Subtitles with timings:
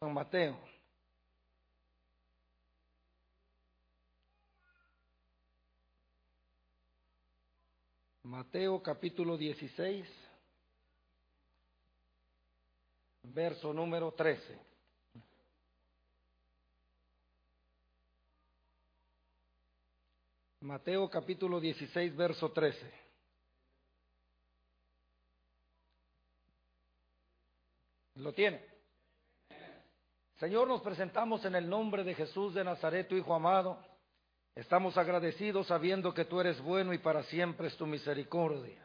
[0.00, 0.56] San Mateo.
[8.22, 10.06] Mateo capítulo 16,
[13.24, 14.56] verso número 13.
[20.60, 22.92] Mateo capítulo 16, verso 13.
[28.14, 28.67] ¿Lo tiene?
[30.38, 33.76] Señor, nos presentamos en el nombre de Jesús de Nazaret, tu Hijo amado.
[34.54, 38.80] Estamos agradecidos sabiendo que tú eres bueno y para siempre es tu misericordia.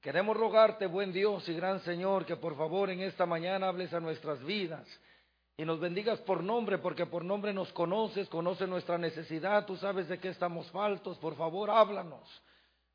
[0.00, 4.00] Queremos rogarte, buen Dios y gran Señor, que por favor en esta mañana hables a
[4.00, 4.84] nuestras vidas
[5.56, 10.08] y nos bendigas por nombre, porque por nombre nos conoces, conoces nuestra necesidad, tú sabes
[10.08, 12.28] de qué estamos faltos, por favor háblanos.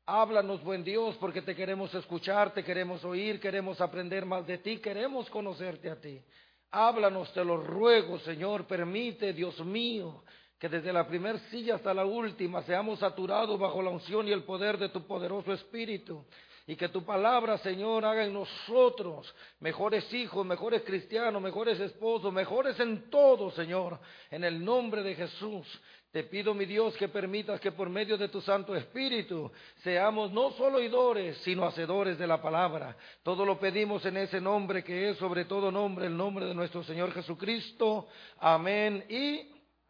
[0.04, 4.76] Háblanos, buen Dios, porque te queremos escuchar, te queremos oír, queremos aprender más de ti,
[4.76, 6.22] queremos conocerte a ti.
[6.70, 10.22] Háblanos, te lo ruego, Señor, permite, Dios mío,
[10.58, 14.44] que desde la primera silla hasta la última seamos saturados bajo la unción y el
[14.44, 16.24] poder de tu poderoso Espíritu
[16.68, 22.78] y que tu palabra, Señor, haga en nosotros mejores hijos, mejores cristianos, mejores esposos, mejores
[22.78, 23.98] en todo, Señor,
[24.30, 25.66] en el nombre de Jesús.
[26.10, 30.52] Te pido, mi Dios, que permitas que por medio de tu Santo Espíritu seamos no
[30.52, 32.96] solo oidores, sino hacedores de la palabra.
[33.22, 36.82] Todo lo pedimos en ese nombre que es sobre todo nombre, el nombre de nuestro
[36.82, 38.08] Señor Jesucristo.
[38.38, 39.40] Amén y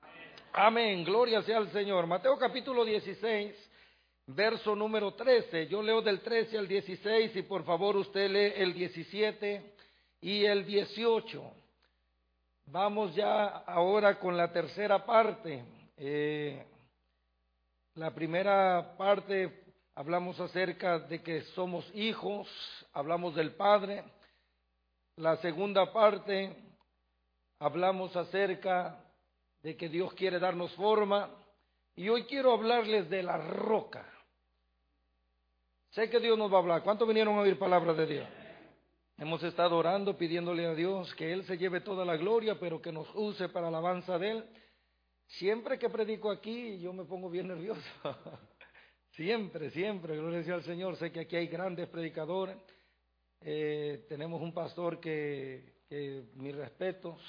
[0.02, 0.32] amén.
[0.52, 1.04] amén.
[1.04, 2.08] Gloria sea al Señor.
[2.08, 3.68] Mateo capítulo 16
[4.28, 5.68] verso número 13.
[5.68, 9.72] Yo leo del 13 al 16 y por favor usted lee el 17
[10.20, 11.42] y el 18.
[12.66, 15.77] Vamos ya ahora con la tercera parte.
[16.00, 16.64] Eh,
[17.94, 19.64] la primera parte
[19.96, 22.46] hablamos acerca de que somos hijos,
[22.92, 24.04] hablamos del Padre.
[25.16, 26.54] La segunda parte
[27.58, 29.04] hablamos acerca
[29.62, 31.30] de que Dios quiere darnos forma.
[31.96, 34.08] Y hoy quiero hablarles de la roca.
[35.90, 36.82] Sé que Dios nos va a hablar.
[36.84, 38.28] ¿Cuántos vinieron a oír palabra de Dios?
[39.16, 42.92] Hemos estado orando, pidiéndole a Dios que Él se lleve toda la gloria, pero que
[42.92, 44.44] nos use para la alabanza de Él.
[45.36, 47.80] Siempre que predico aquí, yo me pongo bien nervioso.
[49.12, 50.96] siempre, siempre, gloria al Señor.
[50.96, 52.56] Sé que aquí hay grandes predicadores.
[53.42, 57.20] Eh, tenemos un pastor que, que, mis respetos,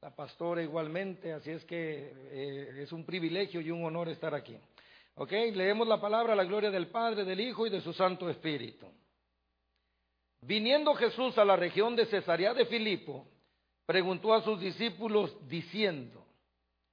[0.00, 4.56] la pastora igualmente, así es que eh, es un privilegio y un honor estar aquí.
[5.16, 8.86] Ok, leemos la palabra, la gloria del Padre, del Hijo y de su Santo Espíritu.
[10.40, 13.26] Viniendo Jesús a la región de Cesarea de Filipo,
[13.84, 16.21] preguntó a sus discípulos diciendo,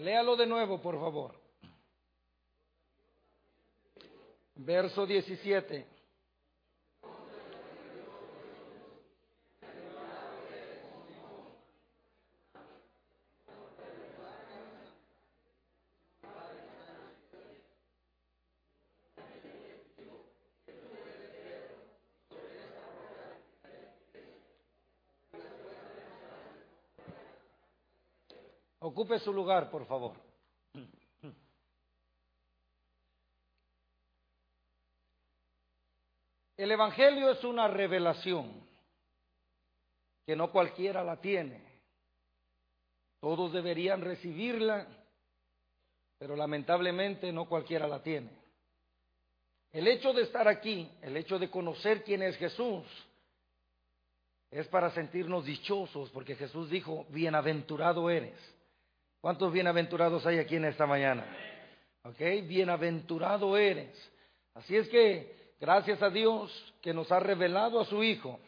[0.00, 1.38] Léalo de nuevo, por favor.
[4.54, 5.86] Verso 17.
[28.90, 30.16] Ocupe su lugar, por favor.
[36.56, 38.50] El Evangelio es una revelación
[40.26, 41.62] que no cualquiera la tiene.
[43.20, 44.88] Todos deberían recibirla,
[46.18, 48.30] pero lamentablemente no cualquiera la tiene.
[49.70, 52.84] El hecho de estar aquí, el hecho de conocer quién es Jesús,
[54.50, 58.34] es para sentirnos dichosos, porque Jesús dijo, bienaventurado eres.
[59.20, 61.24] ¿Cuántos bienaventurados hay aquí en esta mañana?
[62.04, 62.18] ¿Ok?
[62.46, 63.94] Bienaventurado eres.
[64.54, 66.50] Así es que Gracias a Dios
[66.80, 68.40] que nos ha revelado a su Hijo.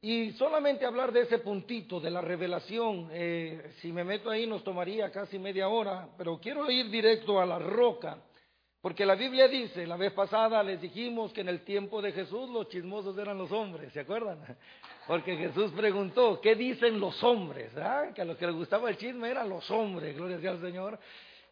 [0.00, 4.64] Y solamente hablar de ese puntito de la revelación, eh, si me meto ahí nos
[4.64, 8.16] tomaría casi media hora, pero quiero ir directo a la roca,
[8.86, 12.48] Porque la Biblia dice, la vez pasada les dijimos que en el tiempo de Jesús
[12.48, 14.38] los chismosos eran los hombres, ¿se acuerdan?
[15.08, 17.76] Porque Jesús preguntó, ¿qué dicen los hombres?
[17.76, 18.12] ¿Ah?
[18.14, 21.00] Que a los que les gustaba el chisme eran los hombres, gloria al Señor.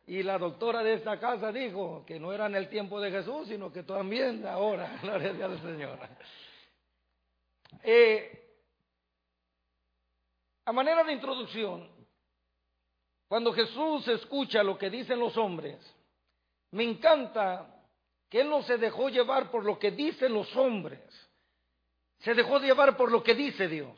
[0.07, 3.49] Y la doctora de esta casa dijo que no era en el tiempo de Jesús,
[3.49, 5.99] sino que también ahora, gloria al Señor.
[7.83, 8.47] Eh,
[10.67, 11.91] a manera de introducción,
[13.27, 15.81] cuando Jesús escucha lo que dicen los hombres,
[16.75, 17.73] me encanta
[18.29, 21.00] que Él no se dejó llevar por lo que dicen los hombres,
[22.19, 23.97] se dejó llevar por lo que dice Dios.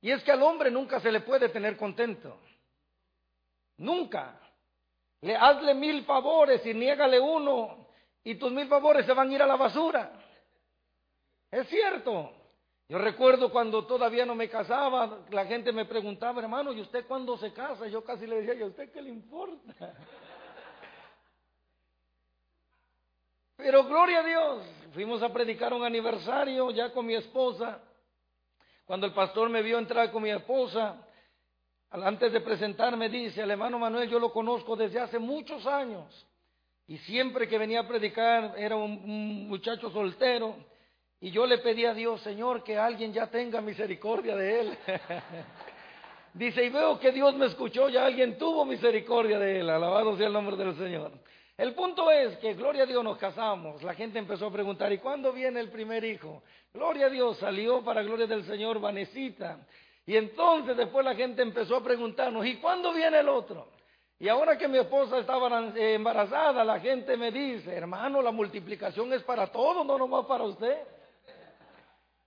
[0.00, 2.38] Y es que al hombre nunca se le puede tener contento.
[3.78, 4.38] Nunca.
[5.22, 7.88] Le hazle mil favores y niégale uno
[8.22, 10.12] y tus mil favores se van a ir a la basura.
[11.50, 12.32] Es cierto.
[12.88, 17.36] Yo recuerdo cuando todavía no me casaba, la gente me preguntaba, hermano, ¿y usted cuándo
[17.38, 17.88] se casa?
[17.88, 19.94] Yo casi le decía, ¿y a usted qué le importa?
[23.58, 24.62] Pero gloria a Dios,
[24.94, 27.82] fuimos a predicar un aniversario ya con mi esposa.
[28.84, 30.96] Cuando el pastor me vio entrar con mi esposa,
[31.90, 36.24] antes de presentarme dice, el hermano Manuel yo lo conozco desde hace muchos años.
[36.86, 40.54] Y siempre que venía a predicar era un, muchacho soltero.
[41.20, 44.78] Y yo le pedí a Dios, Señor, que alguien ya tenga misericordia de él.
[46.32, 49.68] dice, y veo que Dios me escuchó, ya alguien tuvo misericordia de él.
[49.68, 51.10] Alabado sea el nombre del Señor.
[51.58, 53.82] El punto es que, gloria a Dios, nos casamos.
[53.82, 56.44] La gente empezó a preguntar, ¿y cuándo viene el primer hijo?
[56.72, 59.58] Gloria a Dios, salió para gloria del Señor Vanesita.
[60.06, 63.72] Y entonces después la gente empezó a preguntarnos, ¿y cuándo viene el otro?
[64.20, 69.24] Y ahora que mi esposa estaba embarazada, la gente me dice, hermano, la multiplicación es
[69.24, 70.78] para todos, no nomás para usted.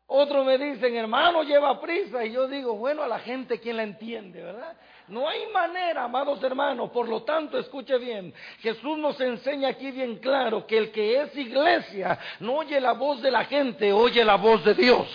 [0.08, 2.26] Otros me dicen, hermano, lleva prisa.
[2.26, 4.76] Y yo digo, bueno, a la gente quien la entiende, ¿verdad?
[5.12, 6.90] No hay manera, amados hermanos.
[6.92, 8.34] Por lo tanto, escuche bien.
[8.62, 13.22] Jesús nos enseña aquí bien claro que el que es iglesia no oye la voz
[13.22, 15.08] de la gente, oye la voz de Dios.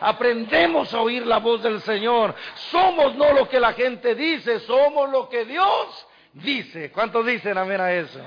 [0.00, 2.34] Aprendemos a oír la voz del Señor.
[2.70, 6.90] Somos no lo que la gente dice, somos lo que Dios dice.
[6.90, 8.18] ¿Cuántos dicen amén a eso?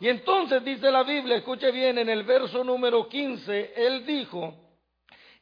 [0.00, 4.54] Y entonces dice la Biblia, escuche bien, en el verso número 15, Él dijo,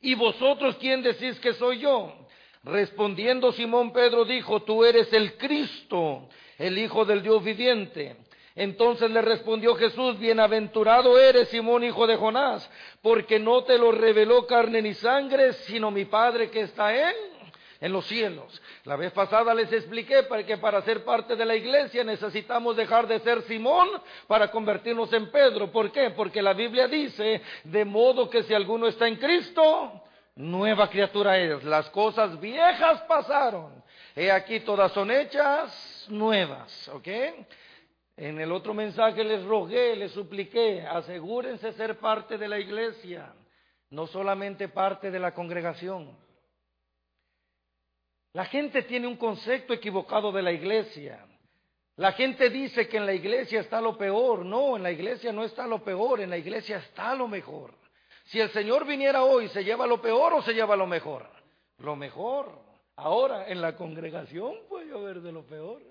[0.01, 2.22] ¿Y vosotros quién decís que soy yo?
[2.65, 6.29] Respondiendo Simón Pedro dijo, tú eres el Cristo,
[6.59, 8.17] el Hijo del Dios viviente.
[8.55, 12.71] Entonces le respondió Jesús, bienaventurado eres Simón, hijo de Jonás,
[13.01, 17.15] porque no te lo reveló carne ni sangre, sino mi Padre que está en,
[17.81, 18.61] en los cielos.
[18.85, 23.21] La vez pasada les expliqué que para ser parte de la iglesia necesitamos dejar de
[23.21, 23.89] ser Simón
[24.27, 25.73] para convertirnos en Pedro.
[25.73, 26.11] ¿Por qué?
[26.11, 30.03] Porque la Biblia dice, de modo que si alguno está en Cristo,
[30.35, 31.63] nueva criatura es.
[31.65, 33.83] Las cosas viejas pasaron.
[34.15, 36.89] He aquí todas son hechas nuevas.
[36.89, 37.09] ¿Ok?
[38.17, 43.33] En el otro mensaje les rogué, les supliqué, asegúrense ser parte de la iglesia,
[43.91, 46.15] no solamente parte de la congregación.
[48.35, 51.27] La gente tiene un concepto equivocado de la iglesia.
[51.97, 54.45] La gente dice que en la iglesia está lo peor.
[54.45, 57.75] No, en la iglesia no está lo peor, en la iglesia está lo mejor.
[58.33, 61.29] Si el Señor viniera hoy, ¿se lleva lo peor o se lleva lo mejor?
[61.77, 62.59] Lo mejor.
[62.97, 65.83] Ahora, en la congregación puede haber de lo peor.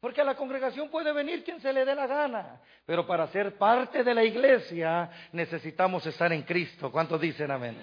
[0.00, 2.62] Porque a la congregación puede venir quien se le dé la gana.
[2.86, 6.90] Pero para ser parte de la iglesia necesitamos estar en Cristo.
[6.90, 7.76] ¿Cuántos dicen amén?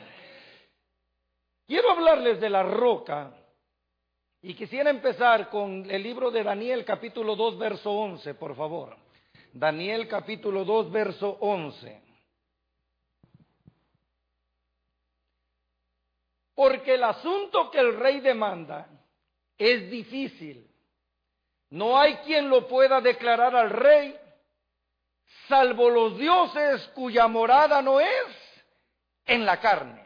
[1.67, 3.31] Quiero hablarles de la roca
[4.41, 8.97] y quisiera empezar con el libro de Daniel capítulo 2 verso 11, por favor.
[9.53, 12.08] Daniel capítulo 2 verso 11.
[16.59, 18.85] Porque el asunto que el rey demanda
[19.57, 20.69] es difícil.
[21.69, 24.13] No hay quien lo pueda declarar al rey,
[25.47, 28.65] salvo los dioses cuya morada no es
[29.25, 30.05] en la carne.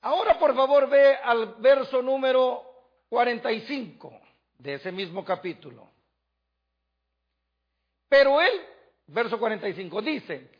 [0.00, 2.64] Ahora por favor ve al verso número
[3.08, 4.20] 45
[4.58, 5.88] de ese mismo capítulo.
[8.08, 8.60] Pero él,
[9.06, 10.50] verso 45, dice,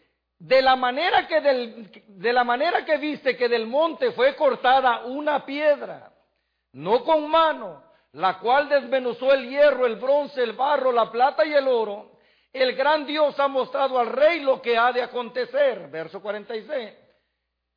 [0.43, 5.05] de la manera que del, de la manera que viste que del monte fue cortada
[5.05, 6.13] una piedra,
[6.73, 11.53] no con mano, la cual desmenuzó el hierro, el bronce, el barro, la plata y
[11.53, 12.19] el oro,
[12.53, 17.03] el gran Dios ha mostrado al rey lo que ha de acontecer, verso 46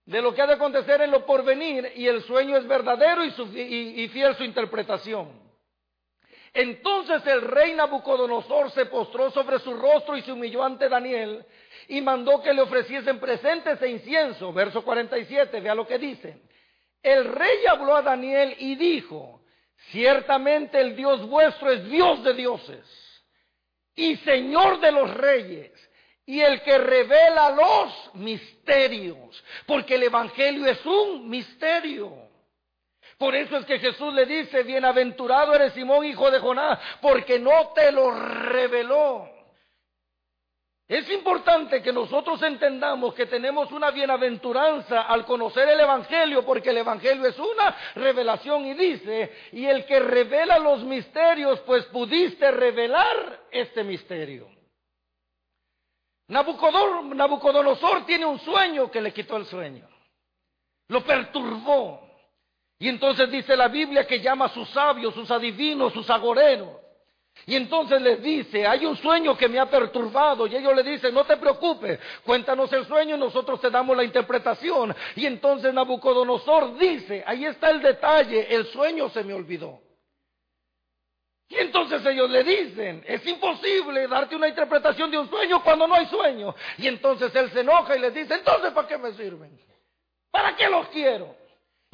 [0.06, 4.08] de lo que ha de acontecer en lo porvenir y el sueño es verdadero y,
[4.10, 5.44] fiel su interpretación.
[6.54, 11.44] Entonces el rey Nabucodonosor se postró sobre su rostro y se humilló ante Daniel
[11.88, 14.52] y mandó que le ofreciesen presentes e incienso.
[14.54, 16.42] Verso 47, vea lo que dice.
[17.02, 19.42] El rey habló a Daniel y dijo,
[19.92, 22.86] ciertamente el Dios vuestro es Dios de dioses
[23.96, 25.72] y Señor de los reyes
[26.26, 32.26] y el que revela los misterios, porque el Evangelio es un misterio.
[33.18, 37.72] Por eso es que Jesús le dice, bienaventurado eres Simón, hijo de Jonás, porque no
[37.74, 39.35] te lo reveló.
[40.88, 46.78] Es importante que nosotros entendamos que tenemos una bienaventuranza al conocer el Evangelio, porque el
[46.78, 53.48] Evangelio es una revelación y dice, y el que revela los misterios, pues pudiste revelar
[53.50, 54.48] este misterio.
[56.28, 59.88] Nabucodonosor tiene un sueño que le quitó el sueño.
[60.90, 62.08] Lo perturbó.
[62.78, 66.85] Y entonces dice la Biblia que llama a sus sabios, sus adivinos, sus agoreros.
[67.48, 70.48] Y entonces les dice, hay un sueño que me ha perturbado.
[70.48, 74.04] Y ellos le dicen, no te preocupes, cuéntanos el sueño y nosotros te damos la
[74.04, 74.96] interpretación.
[75.16, 79.80] Y entonces Nabucodonosor dice, ahí está el detalle, el sueño se me olvidó.
[81.48, 85.94] Y entonces ellos le dicen, es imposible darte una interpretación de un sueño cuando no
[85.94, 86.56] hay sueño.
[86.80, 89.60] Y entonces él se enoja y les dice, entonces ¿para qué me sirven?
[90.32, 91.36] ¿Para qué los quiero?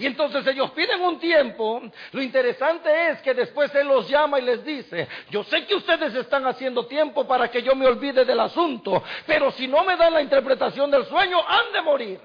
[0.02, 1.80] Y entonces ellos piden un tiempo.
[2.12, 6.16] Lo interesante es que después Él los llama y les dice, yo sé que ustedes
[6.16, 10.14] están haciendo tiempo para que yo me olvide del asunto, pero si no me dan
[10.14, 12.20] la interpretación del sueño, han de morir.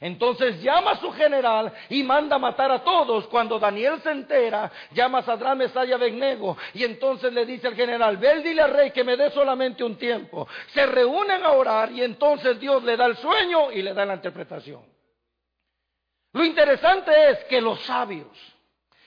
[0.00, 3.26] Entonces llama a su general y manda matar a todos.
[3.26, 8.16] Cuando Daniel se entera, llama a Sadrán, Mesaya, Abednego y entonces le dice al general,
[8.16, 10.48] ve dile al rey que me dé solamente un tiempo.
[10.68, 14.14] Se reúnen a orar y entonces Dios le da el sueño y le da la
[14.14, 14.97] interpretación.
[16.32, 18.28] Lo interesante es que los sabios,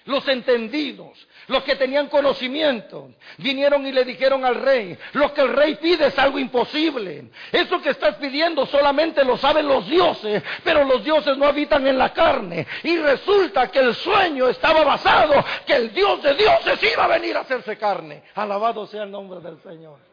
[0.06, 5.50] los entendidos, los que tenían conocimiento, vinieron y le dijeron al rey, lo que el
[5.50, 7.30] rey pide es algo imposible.
[7.52, 11.98] Eso que estás pidiendo solamente lo saben los dioses, pero los dioses no habitan en
[11.98, 12.66] la carne.
[12.84, 17.38] Y resulta que el sueño estaba basado que el Dios de dioses iba a venir
[17.38, 18.24] a hacerse carne.
[18.34, 20.11] Alabado sea el nombre del Señor.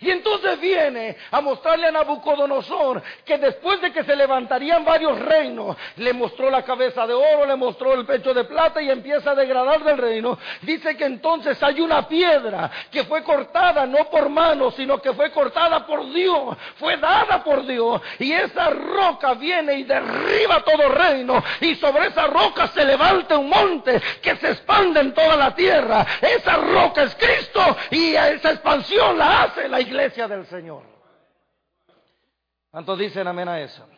[0.00, 5.76] Y entonces viene a mostrarle a Nabucodonosor que después de que se levantarían varios reinos,
[5.96, 9.34] le mostró la cabeza de oro, le mostró el pecho de plata y empieza a
[9.34, 10.38] degradar del reino.
[10.62, 15.30] Dice que entonces hay una piedra que fue cortada no por manos, sino que fue
[15.30, 18.02] cortada por Dios, fue dada por Dios.
[18.18, 21.42] Y esa roca viene y derriba todo reino.
[21.60, 26.06] Y sobre esa roca se levanta un monte que se expande en toda la tierra.
[26.20, 30.82] Esa roca es Cristo y esa expansión la hace la iglesia del Señor.
[32.70, 33.88] ¿Cuántos dicen amén a eso?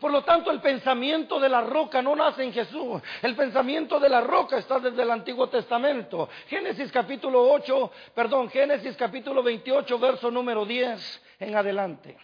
[0.00, 3.02] Por lo tanto, el pensamiento de la roca no nace en Jesús.
[3.20, 6.28] El pensamiento de la roca está desde el Antiguo Testamento.
[6.46, 12.16] Génesis capítulo 8, perdón, Génesis capítulo 28, verso número 10 en adelante.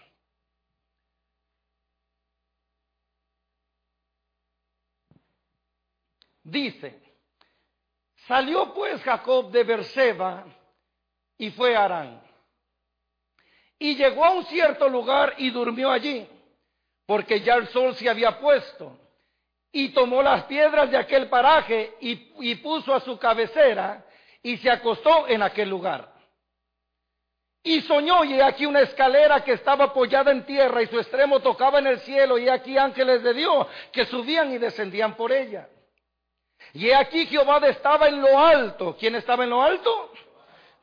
[6.43, 7.03] Dice,
[8.27, 10.47] salió pues Jacob de Berseba
[11.37, 12.26] y fue a Arán.
[13.79, 16.27] Y llegó a un cierto lugar y durmió allí,
[17.07, 18.99] porque ya el sol se había puesto.
[19.73, 24.07] Y tomó las piedras de aquel paraje y, puso a su cabecera
[24.43, 26.15] y se acostó en aquel lugar.
[27.63, 31.81] Y soñó, y aquí una escalera que estaba apoyada en tierra y su extremo tocaba
[31.81, 35.69] en el cielo, y aquí ángeles de Dios que subían y descendían por ella.
[36.73, 38.97] Y aquí Jehová estaba en lo alto.
[38.99, 40.13] ¿Quién estaba en lo alto?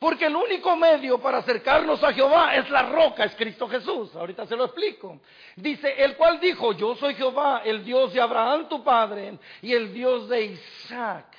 [0.03, 4.13] Porque el único medio para acercarnos a Jehová es la roca, es Cristo Jesús.
[4.13, 5.21] Ahorita se lo explico.
[5.55, 9.93] Dice, el cual dijo, yo soy Jehová, el Dios de Abraham tu padre y el
[9.93, 11.33] Dios de Isaac.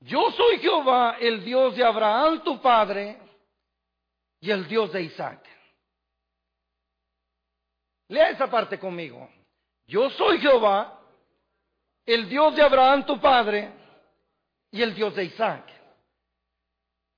[0.00, 3.20] Yo soy Jehová, el Dios de Abraham tu padre
[4.40, 5.48] y el Dios de Isaac.
[8.08, 9.30] Lea esa parte conmigo.
[9.86, 11.00] Yo soy Jehová,
[12.04, 13.81] el Dios de Abraham tu padre
[14.72, 15.64] y el Dios de Isaac.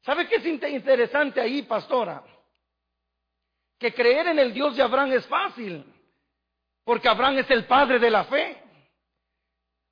[0.02, 2.22] ¿Sabe qué es interesante ahí, pastora?
[3.78, 5.84] Que creer en el Dios de Abraham es fácil,
[6.84, 8.60] porque Abraham es el padre de la fe.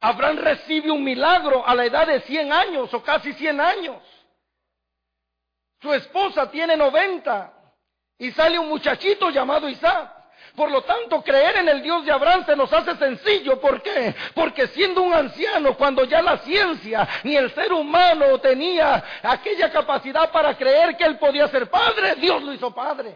[0.00, 4.02] Abraham recibe un milagro a la edad de 100 años o casi 100 años.
[5.81, 7.52] Su esposa tiene 90
[8.19, 10.22] y sale un muchachito llamado Isaac.
[10.54, 13.59] Por lo tanto, creer en el Dios de Abraham se nos hace sencillo.
[13.59, 14.14] ¿Por qué?
[14.35, 20.30] Porque siendo un anciano, cuando ya la ciencia ni el ser humano tenía aquella capacidad
[20.30, 23.14] para creer que él podía ser padre, Dios lo hizo padre.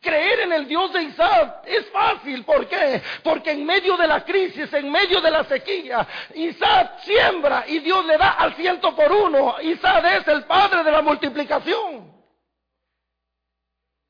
[0.00, 2.44] Creer en el Dios de Isaac es fácil.
[2.44, 3.02] ¿Por qué?
[3.24, 8.04] Porque en medio de la crisis, en medio de la sequía, Isaac siembra y Dios
[8.04, 9.56] le da al ciento por uno.
[9.62, 12.17] Isaac es el padre de la multiplicación.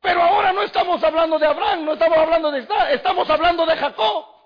[0.00, 3.76] Pero ahora no estamos hablando de Abraham, no estamos hablando de Isaac, estamos hablando de
[3.76, 4.37] Jacob.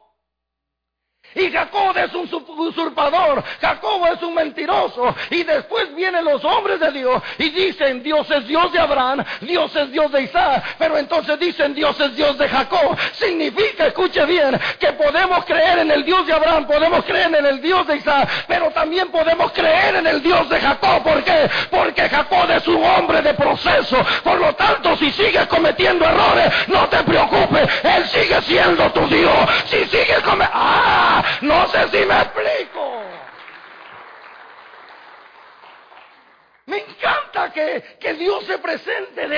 [1.35, 5.15] Y Jacob es un usurpador, Jacob es un mentiroso.
[5.31, 9.75] Y después vienen los hombres de Dios y dicen, Dios es Dios de Abraham, Dios
[9.77, 10.77] es Dios de Isaac.
[10.79, 12.97] Pero entonces dicen, Dios es Dios de Jacob.
[13.13, 17.61] Significa, escuche bien, que podemos creer en el Dios de Abraham, podemos creer en el
[17.61, 21.03] Dios de Isaac, pero también podemos creer en el Dios de Jacob.
[21.03, 21.51] ¿Por qué?
[21.71, 23.97] Porque Jacob es un hombre de proceso.
[24.23, 27.32] Por lo tanto, si sigues cometiendo errores, no te preocupes,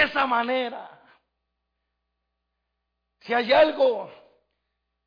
[0.05, 0.91] esa manera.
[3.21, 4.11] Si hay algo,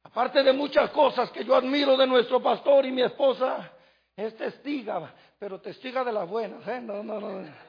[0.04, 3.72] aparte de muchas cosas que yo admiro de nuestro pastor y mi esposa,
[4.16, 6.82] es testiga, pero testiga de las buenas, ¿eh?
[6.82, 7.68] No, no, no.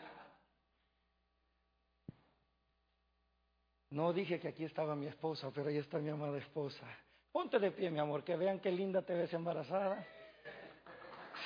[3.91, 6.87] No dije que aquí estaba mi esposa, pero ahí está mi amada esposa.
[7.33, 10.07] Ponte de pie, mi amor, que vean qué linda te ves embarazada.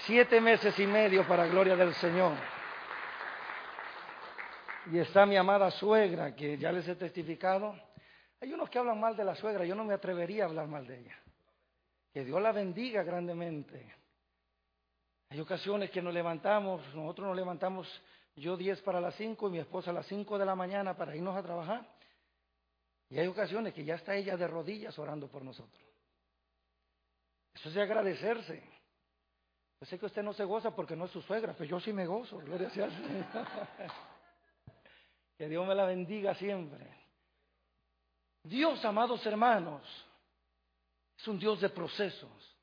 [0.07, 2.35] Siete meses y medio para gloria del Señor.
[4.91, 7.75] Y está mi amada suegra, que ya les he testificado.
[8.41, 10.87] Hay unos que hablan mal de la suegra, yo no me atrevería a hablar mal
[10.87, 11.17] de ella.
[12.13, 13.95] Que Dios la bendiga grandemente.
[15.31, 17.89] Hay ocasiones que nos levantamos, nosotros nos levantamos
[18.35, 21.15] yo diez para las cinco y mi esposa a las cinco de la mañana para
[21.15, 21.87] irnos a trabajar.
[23.09, 25.83] Y hay ocasiones que ya está ella de rodillas orando por nosotros.
[27.55, 28.63] Eso es de agradecerse.
[29.81, 31.93] Yo sé que usted no se goza porque no es su suegra, pero yo sí
[31.93, 32.89] me gozo, gloria sea
[35.43, 36.87] Que Dios me la bendiga siempre.
[38.45, 39.83] Dios, amados hermanos,
[41.19, 42.57] es un Dios de procesos.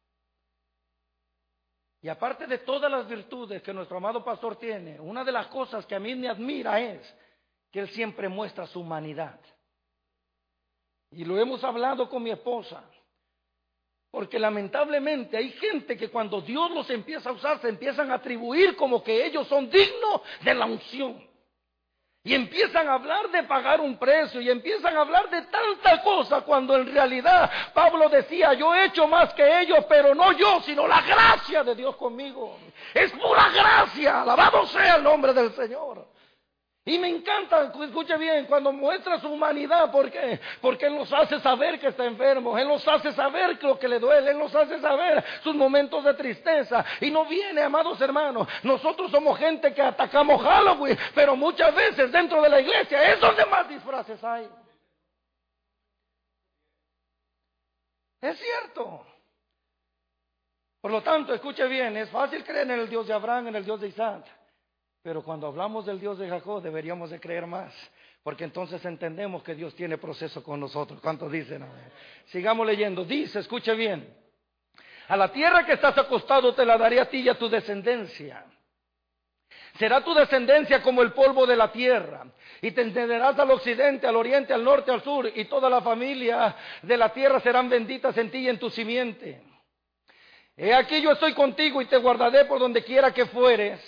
[2.02, 5.86] Y aparte de todas las virtudes que nuestro amado pastor tiene, una de las cosas
[5.86, 7.06] que a mí me admira es
[7.70, 9.42] que él siempre muestra su humanidad.
[11.12, 12.82] Y lo hemos hablado con mi esposa.
[14.10, 18.78] Porque lamentablemente hay gente que cuando Dios los empieza a usar se empiezan a atribuir
[18.78, 21.29] como que ellos son dignos de la unción.
[22.24, 26.42] Y empiezan a hablar de pagar un precio y empiezan a hablar de tanta cosa
[26.42, 30.86] cuando en realidad Pablo decía, yo he hecho más que ellos, pero no yo, sino
[30.86, 32.58] la gracia de Dios conmigo.
[32.94, 36.06] Es pura gracia, alabado sea el nombre del Señor.
[36.90, 40.40] Y me encanta, escuche bien, cuando muestra su humanidad, ¿por qué?
[40.60, 44.00] Porque Él nos hace saber que está enfermo, Él nos hace saber lo que le
[44.00, 46.84] duele, Él nos hace saber sus momentos de tristeza.
[47.00, 52.42] Y no viene, amados hermanos, nosotros somos gente que atacamos Halloween, pero muchas veces dentro
[52.42, 54.50] de la iglesia es donde más disfraces hay.
[58.20, 59.06] Es cierto.
[60.82, 63.64] Por lo tanto, escuche bien, es fácil creer en el Dios de Abraham, en el
[63.64, 64.39] Dios de Isaac.
[65.02, 67.74] Pero cuando hablamos del Dios de Jacob deberíamos de creer más,
[68.22, 71.00] porque entonces entendemos que Dios tiene proceso con nosotros.
[71.02, 71.66] ¿Cuántos dicen?
[72.26, 73.06] Sigamos leyendo.
[73.06, 74.14] Dice, escuche bien,
[75.08, 78.46] a la tierra que estás acostado te la daré a ti y a tu descendencia.
[79.78, 82.26] Será tu descendencia como el polvo de la tierra,
[82.62, 86.56] y te entenderás al occidente, al oriente, al norte, al sur, y toda la familia
[86.82, 89.42] de la tierra serán benditas en ti y en tu simiente.
[90.58, 93.80] He aquí yo estoy contigo y te guardaré por donde quiera que fueres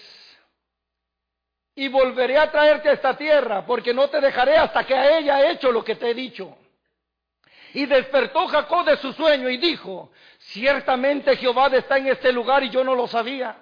[1.75, 5.41] y volveré a traerte a esta tierra, porque no te dejaré hasta que a ella
[5.41, 6.57] he hecho lo que te he dicho.
[7.73, 12.69] Y despertó Jacob de su sueño y dijo, ciertamente Jehová está en este lugar y
[12.69, 13.55] yo no lo sabía.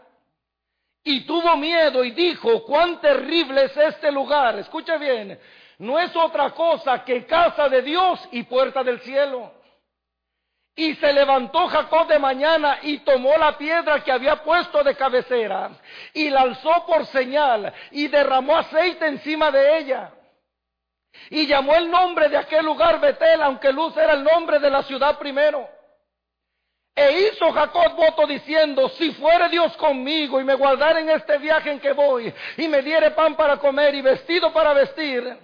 [1.03, 4.57] Y tuvo miedo y dijo, cuán terrible es este lugar.
[4.57, 5.39] Escucha bien,
[5.77, 9.58] no es otra cosa que casa de Dios y puerta del cielo.
[10.79, 15.71] Y se levantó Jacob de mañana y tomó la piedra que había puesto de cabecera
[16.13, 20.09] y la alzó por señal y derramó aceite encima de ella.
[21.31, 24.81] Y llamó el nombre de aquel lugar Betel, aunque Luz era el nombre de la
[24.83, 25.67] ciudad primero.
[26.95, 31.71] E hizo Jacob voto diciendo, si fuere Dios conmigo y me guardare en este viaje
[31.71, 35.37] en que voy, y me diere pan para comer y vestido para vestir,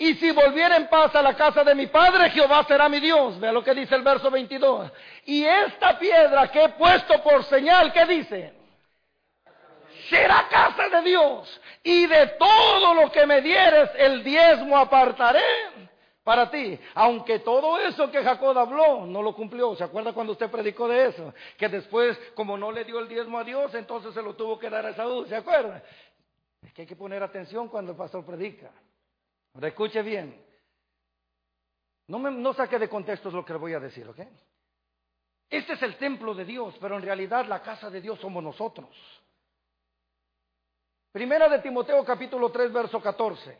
[0.00, 3.38] y si volviera en paz a la casa de mi padre, Jehová será mi Dios.
[3.40, 4.92] Vea lo que dice el verso 22.
[5.24, 8.54] Y esta piedra que he puesto por señal, ¿qué dice?
[10.08, 11.60] Será casa de Dios.
[11.82, 15.42] Y de todo lo que me dieres, el diezmo apartaré
[16.22, 16.78] para ti.
[16.94, 19.74] Aunque todo eso que Jacob habló no lo cumplió.
[19.74, 21.34] ¿Se acuerda cuando usted predicó de eso?
[21.56, 24.70] Que después, como no le dio el diezmo a Dios, entonces se lo tuvo que
[24.70, 25.26] dar a Saúl.
[25.26, 25.82] ¿Se acuerda?
[26.62, 28.70] Es que hay que poner atención cuando el pastor predica
[29.66, 30.40] escuche bien.
[32.06, 34.20] No, saque de contexto lo que voy a decir, ¿ok?
[35.50, 38.88] Este es el templo de Dios, pero en realidad la casa de Dios somos nosotros.
[41.10, 43.58] Primera de Timoteo capítulo 3, verso 14.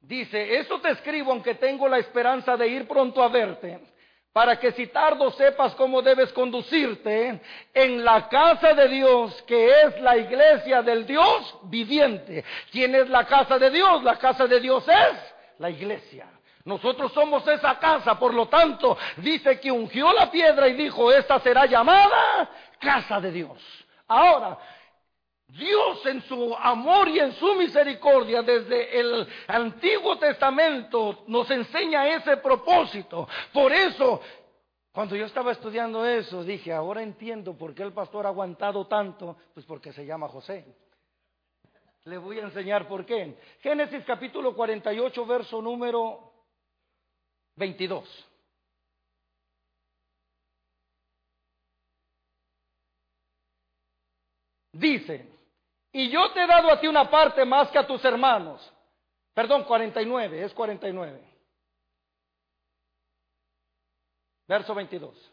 [0.00, 3.91] Dice, eso te escribo aunque tengo la esperanza de ir pronto a verte,
[4.32, 7.40] para que si tardo sepas cómo debes conducirte
[7.74, 12.44] en la casa de Dios, que es la iglesia del Dios viviente.
[12.70, 14.02] ¿Quién es la casa de Dios?
[14.02, 16.26] La casa de Dios es la iglesia.
[16.64, 21.40] Nosotros somos esa casa, por lo tanto, dice que ungió la piedra y dijo, esta
[21.40, 23.58] será llamada casa de Dios.
[24.06, 24.58] Ahora,
[25.52, 32.38] Dios en su amor y en su misericordia desde el Antiguo Testamento nos enseña ese
[32.38, 33.28] propósito.
[33.52, 34.22] Por eso,
[34.92, 39.36] cuando yo estaba estudiando eso, dije, ahora entiendo por qué el pastor ha aguantado tanto,
[39.52, 40.64] pues porque se llama José.
[42.04, 43.36] Le voy a enseñar por qué.
[43.60, 46.32] Génesis capítulo 48, verso número
[47.56, 48.28] 22.
[54.72, 55.31] Dice,
[55.92, 58.72] y yo te he dado a ti una parte más que a tus hermanos.
[59.34, 61.32] Perdón, 49, es 49.
[64.48, 65.32] Verso 22.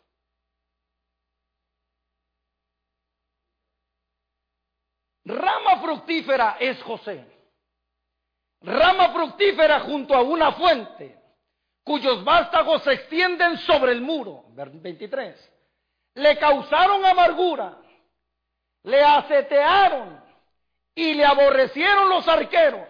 [5.25, 7.25] Rama fructífera es José.
[8.61, 11.17] Rama fructífera junto a una fuente,
[11.83, 14.45] cuyos vástagos se extienden sobre el muro.
[14.49, 15.53] 23.
[16.15, 17.77] Le causaron amargura,
[18.83, 20.28] le acetearon
[20.99, 22.87] y le aborrecieron los arqueros.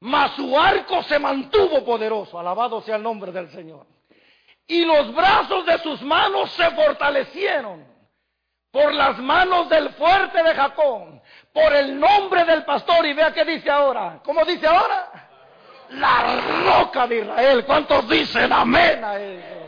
[0.00, 3.86] Mas su arco se mantuvo poderoso, alabado sea el nombre del Señor.
[4.66, 7.86] Y los brazos de sus manos se fortalecieron
[8.72, 13.06] por las manos del fuerte de Jacob, por el nombre del pastor.
[13.06, 14.20] Y vea qué dice ahora.
[14.24, 15.28] ¿Cómo dice ahora?
[15.90, 17.64] La roca de Israel.
[17.64, 19.63] ¿Cuántos dicen amén a eso?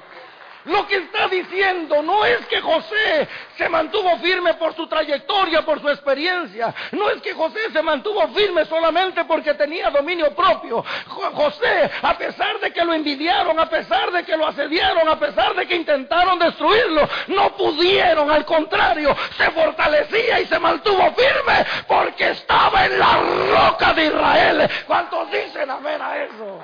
[0.67, 5.81] Lo que está diciendo no es que José se mantuvo firme por su trayectoria, por
[5.81, 6.75] su experiencia.
[6.91, 10.85] No es que José se mantuvo firme solamente porque tenía dominio propio.
[11.07, 15.55] José, a pesar de que lo envidiaron, a pesar de que lo asediaron, a pesar
[15.55, 18.29] de que intentaron destruirlo, no pudieron.
[18.29, 23.21] Al contrario, se fortalecía y se mantuvo firme porque estaba en la
[23.53, 24.71] roca de Israel.
[24.85, 26.61] ¿Cuántos dicen amén a eso?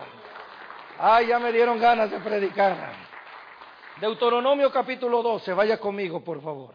[0.98, 3.11] Ay, ya me dieron ganas de predicar.
[4.02, 6.74] Deuteronomio capítulo 12, vaya conmigo por favor.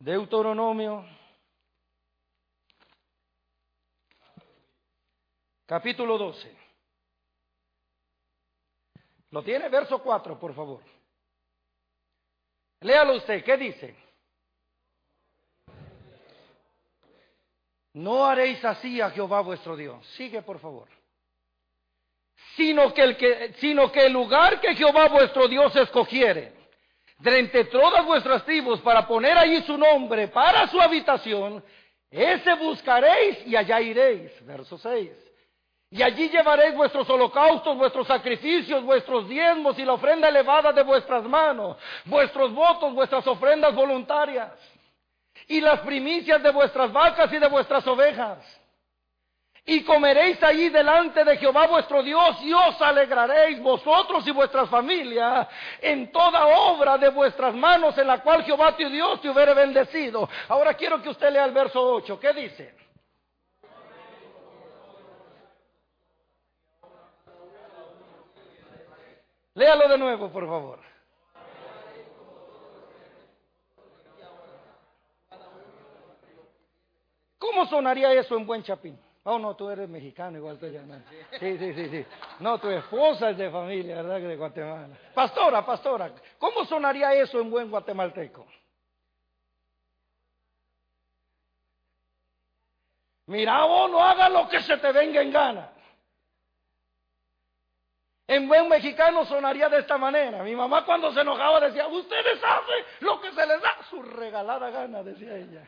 [0.00, 1.06] Deuteronomio
[5.64, 6.56] capítulo 12.
[9.30, 9.68] ¿Lo tiene?
[9.68, 10.82] Verso 4, por favor.
[12.80, 13.96] Léalo usted, ¿qué dice?
[17.92, 20.04] No haréis así a Jehová vuestro Dios.
[20.16, 21.03] Sigue, por favor
[22.56, 26.52] sino que, el sino que el lugar que Jehová vuestro Dios escogiere,
[27.18, 31.62] de entre todas vuestras tribus, para poner allí su nombre para su habitación,
[32.10, 34.30] ese buscaréis y allá iréis.
[34.44, 35.10] Verso 6.
[35.90, 41.24] Y allí llevaréis vuestros holocaustos, vuestros sacrificios, vuestros diezmos y la ofrenda elevada de vuestras
[41.24, 44.52] manos, vuestros votos, vuestras ofrendas voluntarias,
[45.46, 48.38] y las primicias de vuestras vacas y de vuestras ovejas
[49.66, 55.48] y comeréis allí delante de Jehová vuestro Dios y os alegraréis vosotros y vuestras familias
[55.80, 60.28] en toda obra de vuestras manos en la cual Jehová tu Dios te hubiere bendecido.
[60.48, 62.20] Ahora quiero que usted lea el verso 8.
[62.20, 62.74] ¿Qué dice?
[69.54, 70.80] Léalo de nuevo, por favor.
[77.38, 79.03] ¿Cómo sonaría eso en buen chapín?
[79.26, 80.80] Oh, no, tú eres mexicano igual que yo.
[81.40, 82.06] Sí, sí, sí, sí.
[82.40, 84.18] No, tu esposa es de familia, ¿verdad?
[84.18, 84.88] Que de Guatemala.
[85.14, 88.46] Pastora, pastora, ¿cómo sonaría eso en buen guatemalteco?
[93.26, 95.70] Mira, vos no hagas lo que se te venga en gana.
[98.26, 100.42] En buen mexicano sonaría de esta manera.
[100.42, 104.68] Mi mamá cuando se enojaba decía, ustedes hacen lo que se les da su regalada
[104.68, 105.62] gana, decía ella.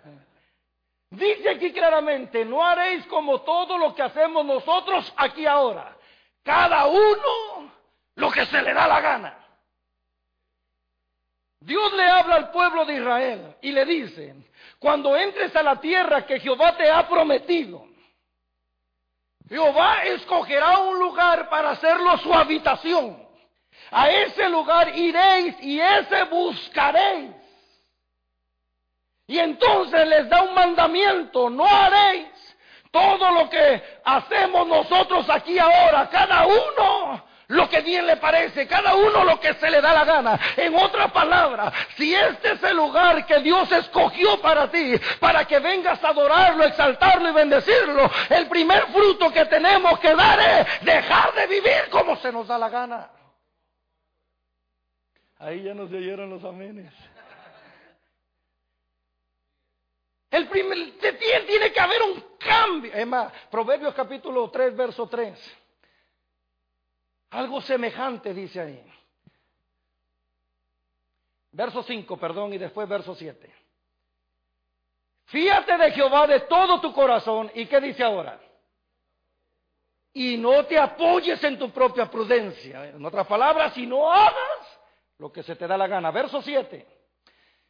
[1.16, 5.96] Dice aquí claramente, no haréis como todo lo que hacemos nosotros aquí ahora.
[6.42, 7.72] Cada uno
[8.16, 9.38] lo que se le da la gana.
[11.61, 14.35] Dios le habla al pueblo de Israel y le dice,
[14.79, 17.87] cuando entres a la tierra que Jehová te ha prometido,
[19.48, 23.26] Jehová escogerá un lugar para hacerlo su habitación.
[23.90, 27.46] A ese lugar iréis y ese buscaréis.
[29.27, 32.29] Y entonces les da un mandamiento, no haréis
[32.91, 38.95] todo lo que hacemos nosotros aquí ahora, cada uno lo que bien le parece, cada
[38.97, 40.39] uno lo que se le da la gana.
[40.57, 45.59] En otra palabra, si este es el lugar que Dios escogió para ti, para que
[45.61, 51.35] vengas a adorarlo, exaltarlo y bendecirlo, el primer fruto que tenemos que dar es dejar
[51.35, 53.11] de vivir como se nos da la gana.
[55.39, 56.93] Ahí ya no se oyeron los amenes.
[60.37, 60.92] El primer,
[61.46, 62.92] tiene que haber un cambio.
[62.92, 65.59] Es más, Proverbios capítulo 3, verso 3.
[67.31, 68.92] Algo semejante dice ahí.
[71.53, 73.51] Verso 5, perdón, y después verso 7.
[75.25, 77.51] Fíjate de Jehová de todo tu corazón.
[77.55, 78.38] ¿Y qué dice ahora?
[80.12, 82.90] Y no te apoyes en tu propia prudencia.
[82.90, 84.81] En otras palabras, si no hagas
[85.16, 86.11] lo que se te da la gana.
[86.11, 86.96] Verso 7.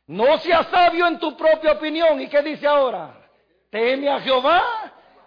[0.06, 2.20] No seas sabio en tu propia opinión.
[2.20, 3.14] ¿Y qué dice ahora?
[3.70, 4.62] Teme a Jehová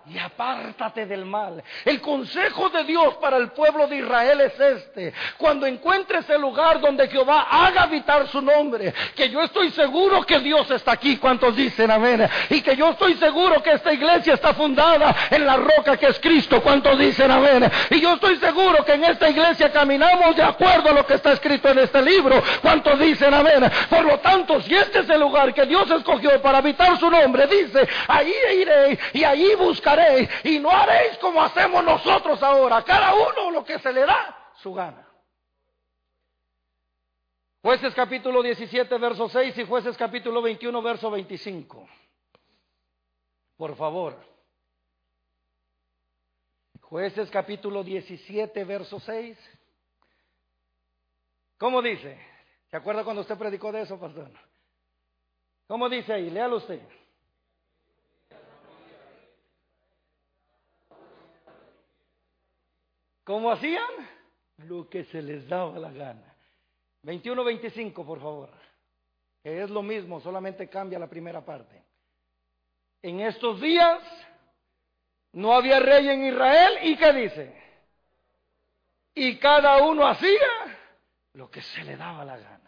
[0.09, 1.63] y apártate del mal.
[1.85, 5.13] El consejo de Dios para el pueblo de Israel es este.
[5.37, 10.39] Cuando encuentres el lugar donde Jehová haga habitar su nombre, que yo estoy seguro que
[10.39, 12.27] Dios está aquí, ¿cuántos dicen amén?
[12.49, 16.19] Y que yo estoy seguro que esta iglesia está fundada en la roca que es
[16.19, 17.69] Cristo, ¿cuántos dicen amén?
[17.91, 21.33] Y yo estoy seguro que en esta iglesia caminamos de acuerdo a lo que está
[21.33, 23.71] escrito en este libro, ¿cuántos dicen amén?
[23.89, 27.45] Por lo tanto, si este es el lugar que Dios escogió para habitar su nombre,
[27.45, 29.98] dice, ahí iré y ahí buscaré
[30.43, 34.73] y no haréis como hacemos nosotros ahora, cada uno lo que se le da su
[34.73, 35.07] gana.
[37.61, 41.87] Jueces capítulo 17, verso 6 y jueces capítulo 21, verso 25.
[43.57, 44.17] Por favor.
[46.81, 49.37] Jueces capítulo 17, verso 6.
[51.57, 52.17] ¿Cómo dice?
[52.71, 54.31] ¿Se acuerda cuando usted predicó de eso, pastor?
[55.67, 56.29] ¿Cómo dice ahí?
[56.29, 56.81] Léalo usted.
[63.29, 64.09] ¿Cómo hacían?
[64.57, 66.35] Lo que se les daba la gana.
[67.03, 68.49] 21-25, por favor.
[69.43, 71.79] Que es lo mismo, solamente cambia la primera parte.
[73.03, 73.99] En estos días
[75.33, 77.63] no había rey en Israel y ¿qué dice?
[79.13, 80.79] Y cada uno hacía
[81.33, 82.58] lo que se le daba la gana.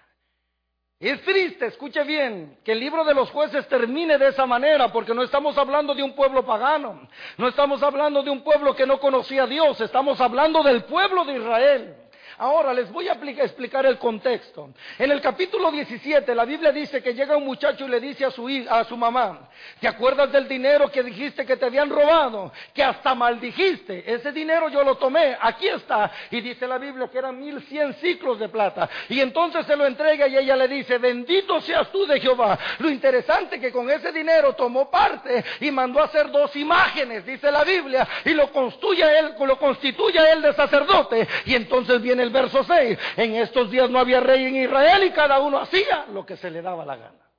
[1.02, 5.16] Es triste, escuche bien, que el libro de los jueces termine de esa manera, porque
[5.16, 9.00] no estamos hablando de un pueblo pagano, no estamos hablando de un pueblo que no
[9.00, 11.96] conocía a Dios, estamos hablando del pueblo de Israel.
[12.42, 14.72] Ahora les voy a explicar el contexto.
[14.98, 18.32] En el capítulo 17 la Biblia dice que llega un muchacho y le dice a
[18.32, 19.48] su, a su mamá,
[19.80, 22.52] ¿te acuerdas del dinero que dijiste que te habían robado?
[22.74, 24.12] Que hasta maldijiste.
[24.12, 26.10] Ese dinero yo lo tomé, aquí está.
[26.32, 28.90] Y dice la Biblia que eran mil cien ciclos de plata.
[29.10, 32.58] Y entonces se lo entrega y ella le dice, bendito seas tú de Jehová.
[32.80, 37.52] Lo interesante que con ese dinero tomó parte y mandó a hacer dos imágenes, dice
[37.52, 41.28] la Biblia, y lo construye él, lo constituye a él de sacerdote.
[41.46, 42.98] Y entonces viene el verso 6.
[43.18, 46.50] En estos días no había rey en Israel y cada uno hacía lo que se
[46.50, 47.32] le daba la gana.